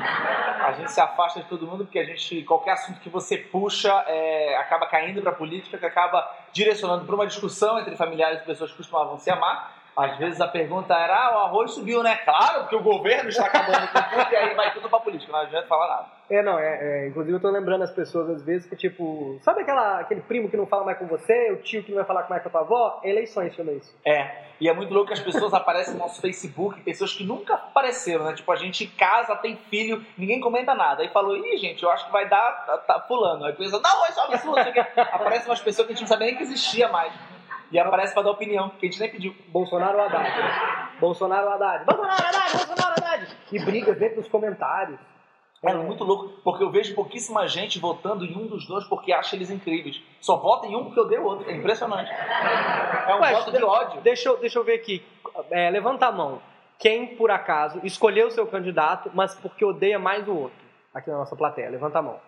A 0.61 0.73
gente 0.73 0.91
se 0.91 1.01
afasta 1.01 1.41
de 1.41 1.49
todo 1.49 1.67
mundo 1.67 1.85
porque 1.85 1.99
a 1.99 2.05
gente, 2.05 2.43
qualquer 2.45 2.73
assunto 2.73 3.01
que 3.01 3.09
você 3.09 3.37
puxa, 3.37 3.93
é, 4.09 4.57
acaba 4.57 4.87
caindo 4.87 5.21
pra 5.21 5.33
política, 5.33 5.77
que 5.77 5.87
acaba 5.87 6.29
direcionando 6.53 7.05
para 7.05 7.15
uma 7.15 7.27
discussão 7.27 7.79
entre 7.79 7.95
familiares 7.97 8.41
e 8.41 8.45
pessoas 8.45 8.71
que 8.71 8.79
costumavam 8.79 9.19
se 9.19 9.31
amar. 9.31 9.80
Às 9.97 10.17
vezes 10.19 10.41
a 10.41 10.49
pergunta 10.49 10.95
era, 10.95 11.15
ah, 11.15 11.37
o 11.37 11.39
arroz 11.47 11.73
subiu, 11.73 12.03
né? 12.03 12.17
Claro, 12.17 12.61
porque 12.61 12.77
o 12.77 12.83
governo 12.83 13.29
está 13.29 13.47
acabando 13.47 13.89
com 13.89 14.03
tudo 14.03 14.33
e 14.33 14.37
aí 14.37 14.55
vai 14.55 14.73
tudo 14.73 14.89
pra 14.89 15.01
política, 15.01 15.33
não 15.33 15.41
adianta 15.41 15.67
falar 15.67 15.89
nada. 15.89 16.07
É, 16.31 16.43
não, 16.43 16.59
é, 16.59 16.79
é, 16.81 17.09
inclusive 17.09 17.37
eu 17.37 17.41
tô 17.41 17.51
lembrando 17.51 17.83
as 17.83 17.91
pessoas 17.91 18.31
às 18.31 18.43
vezes 18.43 18.69
que, 18.69 18.77
tipo, 18.77 19.39
sabe 19.43 19.63
aquela, 19.63 19.99
aquele 19.99 20.21
primo 20.21 20.49
que 20.49 20.57
não 20.57 20.65
fala 20.65 20.85
mais 20.85 20.97
com 20.97 21.07
você, 21.07 21.51
o 21.51 21.57
tio 21.57 21.83
que 21.83 21.91
não 21.91 21.97
vai 21.97 22.07
falar 22.07 22.29
mais 22.31 22.41
com 22.41 22.49
a 22.49 22.53
tua 22.53 22.61
avó? 22.61 23.01
Eleições 23.03 23.53
chama 23.53 23.73
isso. 23.73 23.93
É, 24.07 24.31
e 24.61 24.69
é 24.69 24.73
muito 24.73 24.95
louco 24.95 25.09
que 25.09 25.15
as 25.15 25.21
pessoas 25.21 25.53
aparecem 25.53 25.95
no 25.95 26.01
nosso 26.01 26.21
Facebook, 26.21 26.81
pessoas 26.83 27.13
que 27.15 27.25
nunca 27.25 27.55
apareceram, 27.55 28.27
né? 28.27 28.35
Tipo, 28.35 28.53
a 28.53 28.57
gente 28.57 28.87
casa, 28.87 29.35
tem 29.37 29.57
filho, 29.57 30.05
ninguém 30.17 30.39
comenta 30.39 30.75
nada. 30.75 31.03
Aí 31.03 31.09
falou, 31.09 31.37
ih, 31.37 31.57
gente, 31.57 31.83
eu 31.83 31.91
acho 31.91 32.07
que 32.07 32.13
vai 32.13 32.29
dar 32.29 32.65
tá, 32.65 32.79
tá, 32.79 33.01
fulano. 33.01 33.47
Aí 33.47 33.53
pensa, 33.55 33.81
não, 33.81 34.07
é 34.07 34.13
só 34.13 34.27
absurdo. 34.27 34.61
Aparecem 34.97 35.49
umas 35.49 35.61
pessoas 35.61 35.87
que 35.87 35.95
a 35.95 35.97
gente 35.97 36.03
não 36.03 36.09
sabia 36.09 36.27
nem 36.27 36.37
que 36.37 36.43
existia 36.43 36.89
mais. 36.89 37.13
E 37.71 37.79
aparece 37.79 38.13
pra 38.13 38.23
dar 38.23 38.31
opinião, 38.33 38.71
que 38.71 38.87
a 38.87 38.91
gente 38.91 39.01
nem 39.01 39.11
pediu. 39.11 39.35
Bolsonaro 39.49 39.99
ou 39.99 40.05
Haddad? 40.05 40.99
Bolsonaro 40.99 41.47
ou 41.47 41.53
Haddad? 41.53 41.85
Bolsonaro, 41.85 42.23
Haddad, 42.23 42.67
Bolsonaro, 42.67 42.95
Haddad! 42.99 43.37
E 43.53 43.65
brigas 43.65 43.99
dentro 43.99 44.17
dos 44.17 44.29
comentários. 44.29 44.99
É 45.63 45.75
muito 45.75 46.03
louco, 46.05 46.41
porque 46.43 46.65
eu 46.65 46.71
vejo 46.71 46.95
pouquíssima 46.95 47.47
gente 47.47 47.79
votando 47.79 48.25
em 48.25 48.35
um 48.35 48.47
dos 48.47 48.67
dois 48.67 48.85
porque 48.87 49.13
acha 49.13 49.37
eles 49.37 49.51
incríveis. 49.51 50.03
Só 50.19 50.37
vota 50.37 50.67
em 50.67 50.75
um 50.75 50.85
porque 50.85 51.01
odeia 51.01 51.21
o 51.21 51.25
outro. 51.25 51.51
É 51.51 51.55
impressionante. 51.55 52.11
É 52.11 53.15
um 53.15 53.21
Ué, 53.21 53.33
voto 53.35 53.53
de 53.53 53.63
ódio. 53.63 54.01
Deixa 54.01 54.31
eu, 54.31 54.39
deixa 54.39 54.59
eu 54.59 54.65
ver 54.65 54.75
aqui. 54.77 55.05
É, 55.51 55.69
levanta 55.69 56.07
a 56.07 56.13
mão. 56.13 56.41
Quem, 56.79 57.15
por 57.15 57.31
acaso, 57.31 57.79
escolheu 57.85 58.29
o 58.29 58.31
seu 58.31 58.47
candidato, 58.47 59.11
mas 59.13 59.35
porque 59.35 59.63
odeia 59.63 59.99
mais 59.99 60.27
o 60.27 60.35
outro? 60.35 60.59
Aqui 60.95 61.11
na 61.11 61.19
nossa 61.19 61.37
plateia. 61.37 61.69
Levanta 61.69 61.99
a 61.99 62.03
mão. 62.03 62.19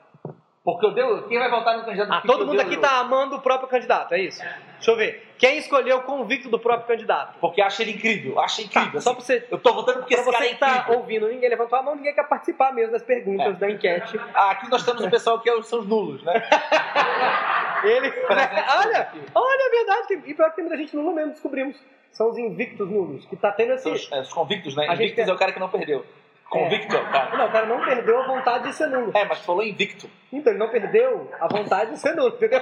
Porque 0.62 0.87
odeio. 0.87 1.26
Quem 1.26 1.38
vai 1.38 1.50
votar 1.50 1.78
no 1.78 1.85
candidato 1.87 2.12
Ah, 2.12 2.20
todo 2.20 2.42
odeia 2.42 2.46
mundo 2.46 2.61
aqui 2.61 2.76
o 2.76 2.81
tá 2.83 3.00
amando 3.00 3.37
o 3.37 3.40
próprio 3.40 3.66
candidato, 3.66 4.12
é 4.12 4.20
isso? 4.20 4.42
Deixa 4.82 4.90
eu 4.90 4.96
ver. 4.96 5.28
Quem 5.38 5.58
escolheu 5.58 5.98
o 5.98 6.02
convicto 6.02 6.48
do 6.48 6.58
próprio 6.58 6.86
candidato? 6.88 7.38
Porque 7.40 7.62
acha 7.62 7.82
ele 7.82 7.92
incrível. 7.92 8.40
Acha 8.40 8.62
incrível. 8.62 8.94
Tá, 8.94 9.00
só 9.00 9.10
assim. 9.12 9.16
pra 9.16 9.24
você, 9.24 9.46
Eu 9.50 9.58
tô 9.58 9.72
votando 9.72 10.00
porque 10.00 10.14
pra 10.16 10.22
esse 10.24 10.30
cara 10.32 10.44
você 10.44 10.50
é 10.50 10.54
que 10.54 10.60
tá 10.60 10.76
incrível. 10.78 10.98
ouvindo, 11.00 11.28
ninguém 11.28 11.48
levantou 11.48 11.78
a 11.78 11.82
mão, 11.82 11.94
ninguém 11.94 12.12
quer 12.14 12.28
participar 12.28 12.72
mesmo 12.72 12.90
das 12.92 13.02
perguntas 13.02 13.46
É. 13.46 13.58
da 13.58 13.70
enquete. 13.70 14.20
Ah, 14.34 14.50
aqui 14.50 14.68
nós 14.68 14.84
temos 14.84 15.02
o 15.04 15.10
pessoal 15.10 15.38
que 15.40 15.62
são 15.62 15.80
os 15.80 15.86
nulos, 15.86 16.22
né? 16.24 16.32
Ele. 17.84 18.10
Presente 18.10 18.54
olha, 18.76 19.08
olha, 19.34 19.62
é 19.62 19.70
verdade. 19.70 20.22
E 20.30 20.34
pior 20.34 20.50
que 20.50 20.56
tem 20.56 20.64
muita 20.64 20.76
gente 20.76 20.94
nula 20.96 21.12
mesmo, 21.12 21.30
descobrimos. 21.32 21.76
São 22.10 22.28
os 22.30 22.36
invictos 22.36 22.90
nulos, 22.90 23.24
que 23.24 23.36
tá 23.36 23.50
tendo 23.52 23.72
esse. 23.72 23.88
Os, 23.88 24.10
é, 24.12 24.20
os 24.20 24.32
convictos, 24.32 24.76
né? 24.76 24.84
A 24.84 24.94
gente 24.94 25.04
Invictus 25.12 25.24
quer- 25.24 25.30
é 25.30 25.34
o 25.34 25.38
cara 25.38 25.52
que 25.52 25.58
não 25.60 25.68
perdeu. 25.68 26.04
Convicto, 26.52 26.94
é 26.96 27.04
cara. 27.10 27.36
Não, 27.36 27.46
o 27.46 27.50
cara 27.52 27.66
não 27.66 27.84
perdeu 27.84 28.20
a 28.22 28.26
vontade 28.26 28.64
de 28.64 28.74
ser 28.74 28.86
nulo. 28.88 29.10
É, 29.14 29.24
mas 29.24 29.44
falou 29.44 29.62
invicto. 29.62 30.08
Então, 30.32 30.52
ele 30.52 30.58
não 30.58 30.68
perdeu 30.68 31.30
a 31.40 31.48
vontade 31.48 31.92
de 31.92 31.98
ser 31.98 32.14
nulo, 32.14 32.28
entendeu? 32.34 32.60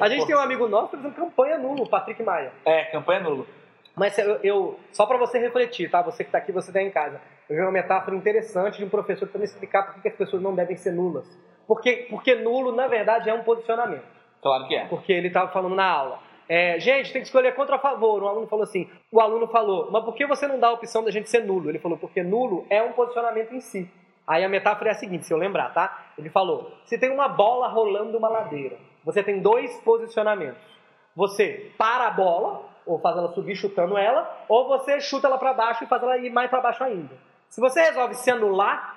A 0.00 0.08
gente 0.08 0.26
tem 0.26 0.34
um 0.36 0.40
amigo 0.40 0.66
nosso 0.68 0.88
que 0.90 0.96
fazendo 0.96 1.14
campanha 1.14 1.58
nulo, 1.58 1.88
Patrick 1.88 2.22
Maia. 2.22 2.52
É, 2.64 2.84
campanha 2.84 3.20
nulo. 3.20 3.46
Mas 3.94 4.16
eu, 4.18 4.36
eu- 4.42 4.80
só 4.90 5.04
pra 5.04 5.18
você 5.18 5.38
refletir, 5.38 5.90
tá? 5.90 6.00
Você 6.02 6.24
que 6.24 6.30
tá 6.30 6.38
aqui, 6.38 6.50
você 6.50 6.72
tá 6.72 6.80
em 6.80 6.90
casa. 6.90 7.20
Eu 7.48 7.56
vi 7.56 7.62
uma 7.62 7.70
metáfora 7.72 8.16
interessante 8.16 8.78
de 8.78 8.84
um 8.84 8.88
professor 8.88 9.26
tentando 9.26 9.44
explicar 9.44 9.82
por 9.84 9.94
que 9.96 10.00
que 10.02 10.08
as 10.08 10.14
pessoas 10.14 10.42
não 10.42 10.54
devem 10.54 10.76
ser 10.76 10.92
nulas. 10.92 11.26
Porque, 11.66 12.06
porque 12.08 12.34
nulo, 12.36 12.74
na 12.74 12.86
verdade, 12.86 13.28
é 13.28 13.34
um 13.34 13.42
posicionamento. 13.42 14.04
Claro 14.40 14.66
que 14.66 14.74
é. 14.74 14.86
Porque 14.86 15.12
ele 15.12 15.28
estava 15.28 15.50
falando 15.52 15.74
na 15.74 15.86
aula. 15.88 16.18
É, 16.48 16.78
gente, 16.80 17.12
tem 17.12 17.22
que 17.22 17.28
escolher 17.28 17.54
contra 17.54 17.76
a 17.76 17.78
favor. 17.78 18.22
Um 18.22 18.28
aluno 18.28 18.46
falou 18.46 18.64
assim. 18.64 18.88
O 19.10 19.20
aluno 19.20 19.46
falou, 19.46 19.90
mas 19.90 20.04
por 20.04 20.14
que 20.14 20.26
você 20.26 20.46
não 20.46 20.58
dá 20.58 20.68
a 20.68 20.72
opção 20.72 21.04
da 21.04 21.10
gente 21.10 21.30
ser 21.30 21.44
nulo? 21.44 21.68
Ele 21.68 21.78
falou, 21.78 21.96
porque 21.96 22.22
nulo 22.22 22.66
é 22.68 22.82
um 22.82 22.92
posicionamento 22.92 23.54
em 23.54 23.60
si. 23.60 23.90
Aí 24.26 24.44
a 24.44 24.48
metáfora 24.48 24.90
é 24.90 24.92
a 24.92 24.96
seguinte, 24.96 25.26
se 25.26 25.34
eu 25.34 25.38
lembrar, 25.38 25.72
tá? 25.72 26.06
Ele 26.16 26.30
falou: 26.30 26.72
se 26.84 26.98
tem 26.98 27.10
uma 27.10 27.28
bola 27.28 27.68
rolando 27.68 28.16
uma 28.16 28.28
ladeira, 28.28 28.76
você 29.04 29.22
tem 29.22 29.40
dois 29.40 29.76
posicionamentos. 29.80 30.62
Você 31.14 31.72
para 31.76 32.06
a 32.06 32.10
bola, 32.10 32.62
ou 32.86 32.98
faz 33.00 33.16
ela 33.16 33.32
subir 33.32 33.56
chutando 33.56 33.98
ela, 33.98 34.44
ou 34.48 34.68
você 34.68 35.00
chuta 35.00 35.26
ela 35.26 35.38
para 35.38 35.52
baixo 35.52 35.84
e 35.84 35.86
faz 35.86 36.02
ela 36.02 36.18
ir 36.18 36.30
mais 36.30 36.48
para 36.48 36.60
baixo 36.60 36.84
ainda. 36.84 37.14
Se 37.48 37.60
você 37.60 37.82
resolve 37.82 38.14
se 38.14 38.30
anular, 38.30 38.96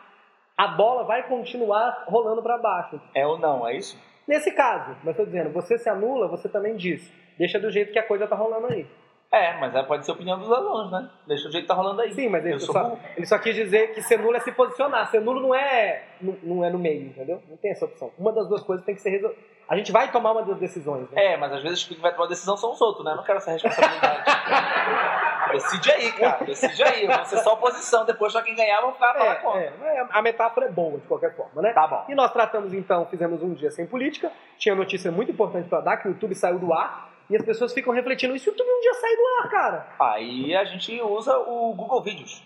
a 0.58 0.67
bola 0.67 1.03
vai 1.03 1.23
continuar 1.23 2.05
rolando 2.08 2.41
para 2.41 2.58
baixo. 2.58 3.01
É 3.13 3.25
ou 3.25 3.38
não, 3.38 3.67
é 3.67 3.75
isso? 3.75 3.99
Nesse 4.27 4.51
caso, 4.51 4.95
mas 5.03 5.12
estou 5.12 5.25
dizendo, 5.25 5.51
você 5.51 5.77
se 5.77 5.89
anula, 5.89 6.27
você 6.27 6.47
também 6.47 6.75
diz. 6.75 7.12
Deixa 7.38 7.60
do 7.60 7.71
jeito 7.71 7.91
que 7.91 8.00
a 8.00 8.04
coisa 8.04 8.28
tá 8.28 8.36
rolando 8.36 8.67
aí. 8.67 8.88
É, 9.32 9.58
mas 9.60 9.76
é, 9.76 9.84
pode 9.84 10.06
ser 10.06 10.12
a 10.12 10.13
opinião 10.13 10.39
dos 10.39 10.50
alunos, 10.50 10.91
né? 10.91 11.10
Deixa 11.28 11.50
o 11.50 11.52
jeito 11.52 11.63
que 11.63 11.67
tá 11.67 11.74
rolando 11.74 12.02
aí. 12.02 12.13
Sim, 12.13 12.30
mas 12.30 12.45
ele 12.45 12.60
só, 12.60 12.71
burro. 12.71 13.00
ele 13.17 13.26
só 13.26 13.38
quis 13.38 13.54
dizer 13.54 13.93
que 13.93 14.02
ser 14.02 14.19
nulo 14.19 14.38
é 14.38 14.39
se 14.39 14.52
posicionar. 14.52 15.10
Ser 15.10 15.19
nulo 15.19 15.41
não 15.41 15.54
é, 15.54 16.04
não, 16.21 16.38
não 16.41 16.65
é 16.65 16.69
no 16.69 16.80
meio, 16.80 17.08
entendeu? 17.08 17.41
Não 17.50 17.58
tem 17.58 17.71
essa 17.71 17.86
opção. 17.86 18.12
Uma 18.17 18.32
das 18.32 18.48
duas 18.48 18.63
coisas 18.63 18.86
tem 18.86 18.95
que 18.95 19.02
ser 19.02 19.10
resolvida. 19.10 19.41
A 19.67 19.76
gente 19.76 19.91
vai 19.91 20.12
tomar 20.12 20.32
uma 20.32 20.43
das 20.43 20.58
decisões, 20.58 21.10
né? 21.10 21.34
É, 21.34 21.38
mas 21.38 21.52
às 21.52 21.63
vezes 21.63 21.84
quem 21.84 21.98
vai 21.98 22.13
tomar 22.13 22.28
decisão 22.28 22.56
são 22.56 22.71
os 22.71 22.80
outros, 22.80 23.04
né? 23.04 23.12
Eu 23.12 23.17
não 23.17 23.24
quero 23.24 23.39
essa 23.39 23.52
responsabilidade. 23.52 24.24
Decide 25.52 25.91
aí, 25.91 26.12
cara. 26.12 26.45
Decide 26.45 26.84
aí. 26.84 27.08
Vou 27.08 27.26
ser 27.26 27.38
só 27.39 27.54
oposição. 27.54 28.06
Depois 28.06 28.32
só 28.32 28.41
quem 28.41 28.56
ganhar 28.56 28.82
vai 28.82 28.93
ficar 28.93 29.13
falar 29.13 29.36
contra. 29.36 29.62
É, 29.62 29.98
é, 29.98 30.08
a 30.10 30.21
metáfora 30.21 30.67
é 30.67 30.71
boa, 30.71 30.98
de 30.98 31.08
qualquer 31.08 31.36
forma, 31.36 31.62
né? 31.62 31.74
Tá 31.74 31.88
bom. 31.88 32.06
E 32.08 32.15
nós 32.15 32.32
tratamos, 32.32 32.74
então, 32.74 33.06
fizemos 33.08 33.41
um 33.41 33.54
dia 33.54 33.71
sem 33.71 33.86
política. 33.86 34.32
Tinha 34.58 34.76
notícia 34.76 35.12
muito 35.12 35.32
importante 35.32 35.67
para 35.67 35.82
dar, 35.82 35.98
que 35.98 36.08
o 36.08 36.12
YouTube 36.12 36.36
saiu 36.36 36.60
do 36.60 36.71
ar. 36.74 37.14
E 37.29 37.35
as 37.35 37.43
pessoas 37.43 37.73
ficam 37.73 37.93
refletindo, 37.93 38.35
e 38.35 38.39
se 38.39 38.47
o 38.47 38.51
YouTube 38.51 38.69
um 38.69 38.81
dia 38.81 38.93
sair 38.93 39.15
do 39.15 39.43
ar, 39.43 39.49
cara? 39.49 39.95
Aí 39.99 40.55
a 40.55 40.63
gente 40.65 41.01
usa 41.01 41.38
o 41.38 41.73
Google 41.73 42.01
Vídeos. 42.01 42.43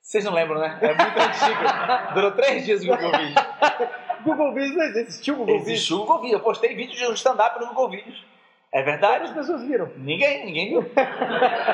Vocês 0.00 0.24
não 0.24 0.34
lembram, 0.34 0.60
né? 0.60 0.78
É 0.82 0.88
muito 0.88 1.18
antigo. 1.18 2.14
Durou 2.14 2.32
três 2.32 2.64
dias 2.64 2.82
o 2.82 2.86
Google 2.86 3.10
Vídeos. 3.12 3.34
Google 4.24 4.54
Vídeos 4.54 4.76
não 4.76 4.84
existiu, 4.84 5.36
Google 5.36 5.58
Vídeos. 5.58 5.72
Existe 5.72 5.94
o 5.94 5.98
Google 5.98 6.20
Vídeos. 6.20 6.40
Eu 6.40 6.44
postei 6.44 6.74
vídeo 6.74 6.96
de 6.96 7.06
um 7.06 7.14
stand-up 7.14 7.58
no 7.60 7.68
Google 7.68 7.90
Vídeos. 7.90 8.33
É 8.74 8.82
Quantas 8.82 9.00
verdade? 9.00 9.34
pessoas 9.34 9.62
viram? 9.62 9.88
Ninguém, 9.98 10.44
ninguém 10.46 10.68
viu. 10.70 10.80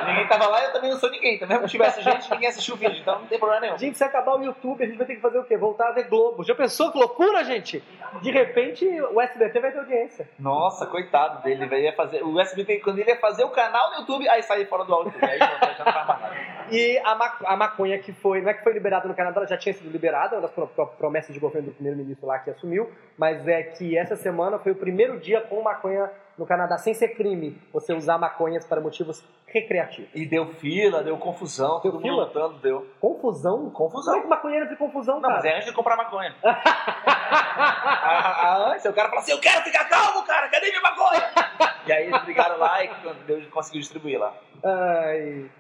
ninguém 0.06 0.28
tava 0.28 0.46
lá, 0.48 0.64
eu 0.64 0.72
também 0.72 0.90
não 0.90 0.98
sou 0.98 1.10
ninguém. 1.10 1.38
Também 1.38 1.58
se 1.62 1.68
tivesse 1.68 2.02
gente, 2.02 2.30
ninguém 2.30 2.48
assistiu 2.50 2.74
o 2.74 2.76
vídeo. 2.76 2.98
Então 3.00 3.20
não 3.20 3.26
tem 3.26 3.38
problema 3.38 3.62
nenhum. 3.62 3.78
Gente, 3.78 3.96
se 3.96 4.04
acabar 4.04 4.36
o 4.38 4.44
YouTube, 4.44 4.84
a 4.84 4.86
gente 4.86 4.98
vai 4.98 5.06
ter 5.06 5.14
que 5.14 5.20
fazer 5.22 5.38
o 5.38 5.44
quê? 5.44 5.56
Voltar 5.56 5.88
a 5.88 5.92
ver 5.92 6.08
Globo. 6.10 6.44
Já 6.44 6.54
pensou 6.54 6.92
que 6.92 6.98
loucura, 6.98 7.42
gente? 7.42 7.82
De 8.20 8.30
repente, 8.30 8.84
o 9.12 9.18
SBT 9.18 9.60
vai 9.60 9.72
ter 9.72 9.78
audiência. 9.78 10.28
Nossa, 10.38 10.84
coitado 10.84 11.42
dele, 11.42 11.64
velho. 11.64 11.84
Ia 11.84 11.94
fazer. 11.94 12.22
O 12.22 12.38
SBT, 12.38 12.80
quando 12.80 12.98
ele 12.98 13.08
ia 13.08 13.18
fazer 13.18 13.44
o 13.44 13.48
canal 13.50 13.92
no 13.92 13.96
YouTube, 14.00 14.28
aí 14.28 14.42
saía 14.42 14.66
fora 14.66 14.84
do 14.84 14.92
áudio. 14.92 15.14
Aí 15.22 15.38
já 15.38 15.50
não 15.52 15.58
faz 15.58 15.78
mais 15.78 15.94
nada. 16.06 16.30
E 16.70 16.98
a, 17.02 17.14
ma- 17.14 17.36
a 17.46 17.56
maconha 17.56 17.98
que 17.98 18.12
foi, 18.12 18.42
não 18.42 18.50
é 18.50 18.54
que 18.54 18.62
foi 18.62 18.74
liberada 18.74 19.08
no 19.08 19.14
Canadá, 19.14 19.40
ela 19.40 19.48
já 19.48 19.56
tinha 19.56 19.72
sido 19.72 19.90
liberada, 19.90 20.36
uma 20.36 20.42
das 20.42 20.50
pro- 20.50 20.66
pro- 20.68 20.86
promessas 20.86 21.32
de 21.34 21.40
governo 21.40 21.68
do 21.68 21.74
primeiro-ministro 21.74 22.26
lá 22.26 22.38
que 22.38 22.50
assumiu, 22.50 22.90
mas 23.18 23.48
é 23.48 23.62
que 23.62 23.96
essa 23.96 24.14
semana 24.16 24.58
foi 24.58 24.72
o 24.72 24.76
primeiro 24.76 25.18
dia 25.18 25.40
com 25.40 25.62
maconha 25.62 26.10
no 26.40 26.46
Canadá, 26.46 26.78
sem 26.78 26.94
ser 26.94 27.08
crime, 27.08 27.60
você 27.70 27.92
usar 27.92 28.16
maconhas 28.16 28.64
para 28.66 28.80
motivos 28.80 29.22
recreativos. 29.46 30.10
E 30.14 30.24
deu 30.24 30.46
fila, 30.54 31.02
deu 31.04 31.18
confusão, 31.18 31.80
Deu 31.82 31.92
todo 31.92 32.00
fila? 32.00 32.12
mundo 32.12 32.24
lutando, 32.24 32.58
deu. 32.60 32.86
Confusão? 32.98 33.68
Confusão. 33.70 34.14
Como 34.14 34.18
é 34.18 34.22
que 34.22 34.28
maconheiro 34.28 34.66
tem 34.66 34.76
confusão, 34.78 35.16
Não, 35.16 35.22
cara? 35.22 35.34
mas 35.34 35.44
é 35.44 35.54
antes 35.56 35.66
de 35.66 35.74
comprar 35.74 35.96
maconha. 35.96 36.34
a, 36.42 36.48
a, 38.48 38.72
antes, 38.72 38.84
o 38.86 38.92
cara 38.94 39.08
falou 39.10 39.22
assim: 39.22 39.32
Eu 39.32 39.40
quero 39.40 39.62
ficar 39.62 39.84
calmo, 39.84 40.24
cara, 40.24 40.48
cadê 40.48 40.68
minha 40.70 40.80
maconha? 40.80 41.30
e 41.86 41.92
aí 41.92 42.06
eles 42.06 42.22
brigaram 42.24 42.56
lá 42.58 42.82
e 42.84 42.90
Deus 43.26 43.46
conseguiu 43.48 43.80
distribuir 43.82 44.18
lá. 44.18 44.34
Ai. 44.64 45.50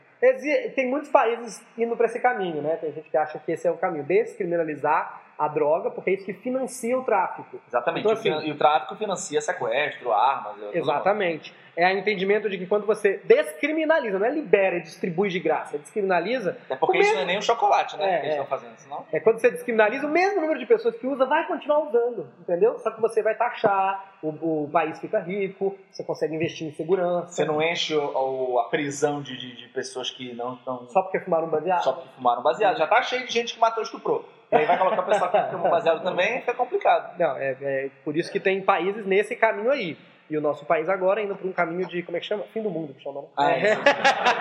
Tem 0.74 0.88
muitos 0.88 1.10
países 1.10 1.62
indo 1.78 1.96
para 1.96 2.06
esse 2.06 2.20
caminho, 2.20 2.60
né? 2.62 2.76
Tem 2.76 2.92
gente 2.92 3.08
que 3.08 3.16
acha 3.16 3.38
que 3.38 3.52
esse 3.52 3.66
é 3.66 3.70
o 3.70 3.76
caminho, 3.76 4.04
descriminalizar 4.04 5.20
a 5.40 5.48
droga, 5.48 5.90
porque 5.90 6.10
é 6.10 6.12
isso 6.14 6.24
que 6.26 6.34
financia 6.34 6.98
o 6.98 7.02
tráfico. 7.02 7.58
Exatamente. 7.66 8.00
Então, 8.06 8.12
E 8.12 8.14
o 8.30 8.36
assim, 8.36 8.48
e 8.48 8.52
o 8.52 8.58
tráfico 8.58 8.94
financia 8.96 9.40
sequestro, 9.40 10.12
armas. 10.12 10.56
Exatamente. 10.74 11.54
É 11.76 11.86
o 11.94 11.96
entendimento 11.98 12.50
de 12.50 12.58
que 12.58 12.66
quando 12.66 12.84
você 12.84 13.20
descriminaliza, 13.24 14.18
não 14.18 14.26
é 14.26 14.30
libera 14.30 14.76
e 14.76 14.82
distribui 14.82 15.28
de 15.30 15.38
graça, 15.40 15.76
é 15.76 15.78
descriminaliza. 15.78 16.58
É 16.68 16.76
porque 16.76 16.98
o 16.98 17.00
isso 17.00 17.08
mesmo- 17.10 17.16
não 17.16 17.22
é 17.22 17.26
nem 17.26 17.38
um 17.38 17.42
chocolate, 17.42 17.96
né? 17.96 18.04
É, 18.04 18.08
que 18.08 18.26
eles 18.26 18.36
é. 18.36 18.40
estão 18.42 18.46
fazendo, 18.46 18.76
senão. 18.76 19.06
É 19.12 19.20
quando 19.20 19.38
você 19.38 19.50
descriminaliza, 19.50 20.06
o 20.06 20.10
mesmo 20.10 20.40
número 20.42 20.58
de 20.58 20.66
pessoas 20.66 20.94
que 20.96 21.06
usa 21.06 21.24
vai 21.24 21.46
continuar 21.46 21.78
usando, 21.88 22.28
entendeu? 22.40 22.78
Só 22.80 22.90
que 22.90 23.00
você 23.00 23.22
vai 23.22 23.34
taxar, 23.34 24.12
o, 24.22 24.64
o 24.64 24.70
país 24.70 24.98
fica 25.00 25.20
rico, 25.20 25.78
você 25.90 26.04
consegue 26.04 26.34
investir 26.34 26.66
em 26.66 26.72
segurança. 26.72 27.28
Você 27.32 27.44
não 27.46 27.62
enche 27.62 27.94
o- 27.94 28.52
o- 28.54 28.58
a 28.58 28.64
prisão 28.68 29.22
de, 29.22 29.36
de- 29.38 29.56
de 29.56 29.68
pessoas 29.68 30.10
que 30.10 30.34
não 30.34 30.54
estão. 30.54 30.86
Só 30.88 31.00
porque 31.02 31.20
fumaram 31.20 31.46
um 31.46 31.50
baseado? 31.50 31.82
Só 31.84 31.92
porque 31.94 32.08
fumaram 32.16 32.42
baseado. 32.42 32.76
Já 32.76 32.86
tá 32.86 33.00
cheio 33.00 33.26
de 33.26 33.32
gente 33.32 33.54
que 33.54 33.60
matou 33.60 33.82
e 33.82 33.86
estuprou. 33.86 34.28
E 34.52 34.56
aí 34.56 34.66
vai 34.66 34.76
colocar 34.78 35.00
a 35.00 35.02
pessoa 35.04 35.30
que 35.30 35.50
fumou 35.52 35.70
baseado 35.70 36.02
também, 36.02 36.40
fica 36.40 36.54
complicado. 36.54 37.16
Não, 37.18 37.36
é, 37.36 37.56
é 37.60 37.90
por 38.04 38.16
isso 38.16 38.30
que 38.32 38.40
tem 38.40 38.60
países 38.60 39.06
nesse 39.06 39.36
caminho 39.36 39.70
aí. 39.70 39.96
E 40.28 40.36
o 40.36 40.40
nosso 40.40 40.64
país 40.64 40.88
agora 40.88 41.20
indo 41.20 41.34
para 41.34 41.48
um 41.48 41.52
caminho 41.52 41.84
de, 41.88 42.04
como 42.04 42.16
é 42.16 42.20
que 42.20 42.26
chama? 42.26 42.44
Fim 42.52 42.62
do 42.62 42.70
mundo, 42.70 42.94
que 42.94 43.02
chama, 43.02 43.22
né? 43.22 43.26
Ah, 43.36 43.50
é. 43.50 43.76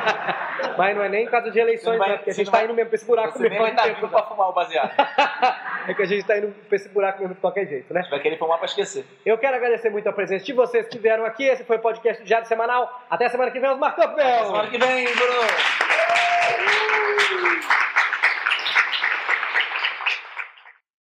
Mas 0.78 0.96
não 0.96 1.04
é 1.04 1.10
nem 1.10 1.24
em 1.26 1.28
caso 1.28 1.50
de 1.50 1.60
eleições, 1.60 1.94
Você 1.94 1.98
vai- 1.98 2.10
né? 2.10 2.16
Porque 2.18 2.30
a 2.30 2.34
você 2.34 2.38
gente 2.44 2.52
tá 2.52 2.58
vai- 2.58 2.66
indo 2.66 2.76
mesmo 2.76 2.90
pra 2.90 2.96
esse 2.96 3.06
buraco 3.08 3.32
Você 3.34 3.50
nem 3.50 3.60
mesmo. 3.60 3.66
vai 3.76 3.76
tempo 3.76 3.96
vivo 3.96 4.08
já. 4.12 4.18
pra 4.22 4.24
fumar 4.30 4.50
o 4.50 4.54
baseado. 4.54 4.92
É 5.88 5.94
que 5.96 6.04
a 6.04 6.06
gente 6.06 6.24
tá 6.28 6.38
indo 6.38 6.50
pra 6.68 6.76
esse 6.76 6.90
buraco 6.90 7.20
mesmo 7.20 7.34
de 7.34 7.42
qualquer 7.42 7.66
jeito, 7.66 7.92
né? 7.92 8.04
Você 8.04 8.10
vai 8.12 8.20
querer 8.20 8.38
fumar 8.38 8.58
pra 8.60 8.66
esquecer. 8.68 9.04
Eu 9.26 9.38
quero 9.40 9.56
agradecer 9.56 9.90
muito 9.90 10.08
a 10.08 10.14
presença 10.14 10.46
de 10.46 10.54
vocês 10.54 10.88
que 10.88 11.00
vieram 11.00 11.26
aqui. 11.26 11.44
Esse 11.46 11.64
foi 11.64 11.78
o 11.78 11.80
podcast 11.80 12.24
Diário 12.24 12.46
Semanal. 12.48 13.02
Até 13.10 13.28
semana 13.30 13.50
que 13.50 13.60
vem, 13.60 13.72
os 13.72 13.80
Marcos 13.80 14.06
Bel. 14.14 14.46
Semana 14.46 14.70
que 14.70 14.78
vem, 14.78 15.06
Bruno! 15.06 15.48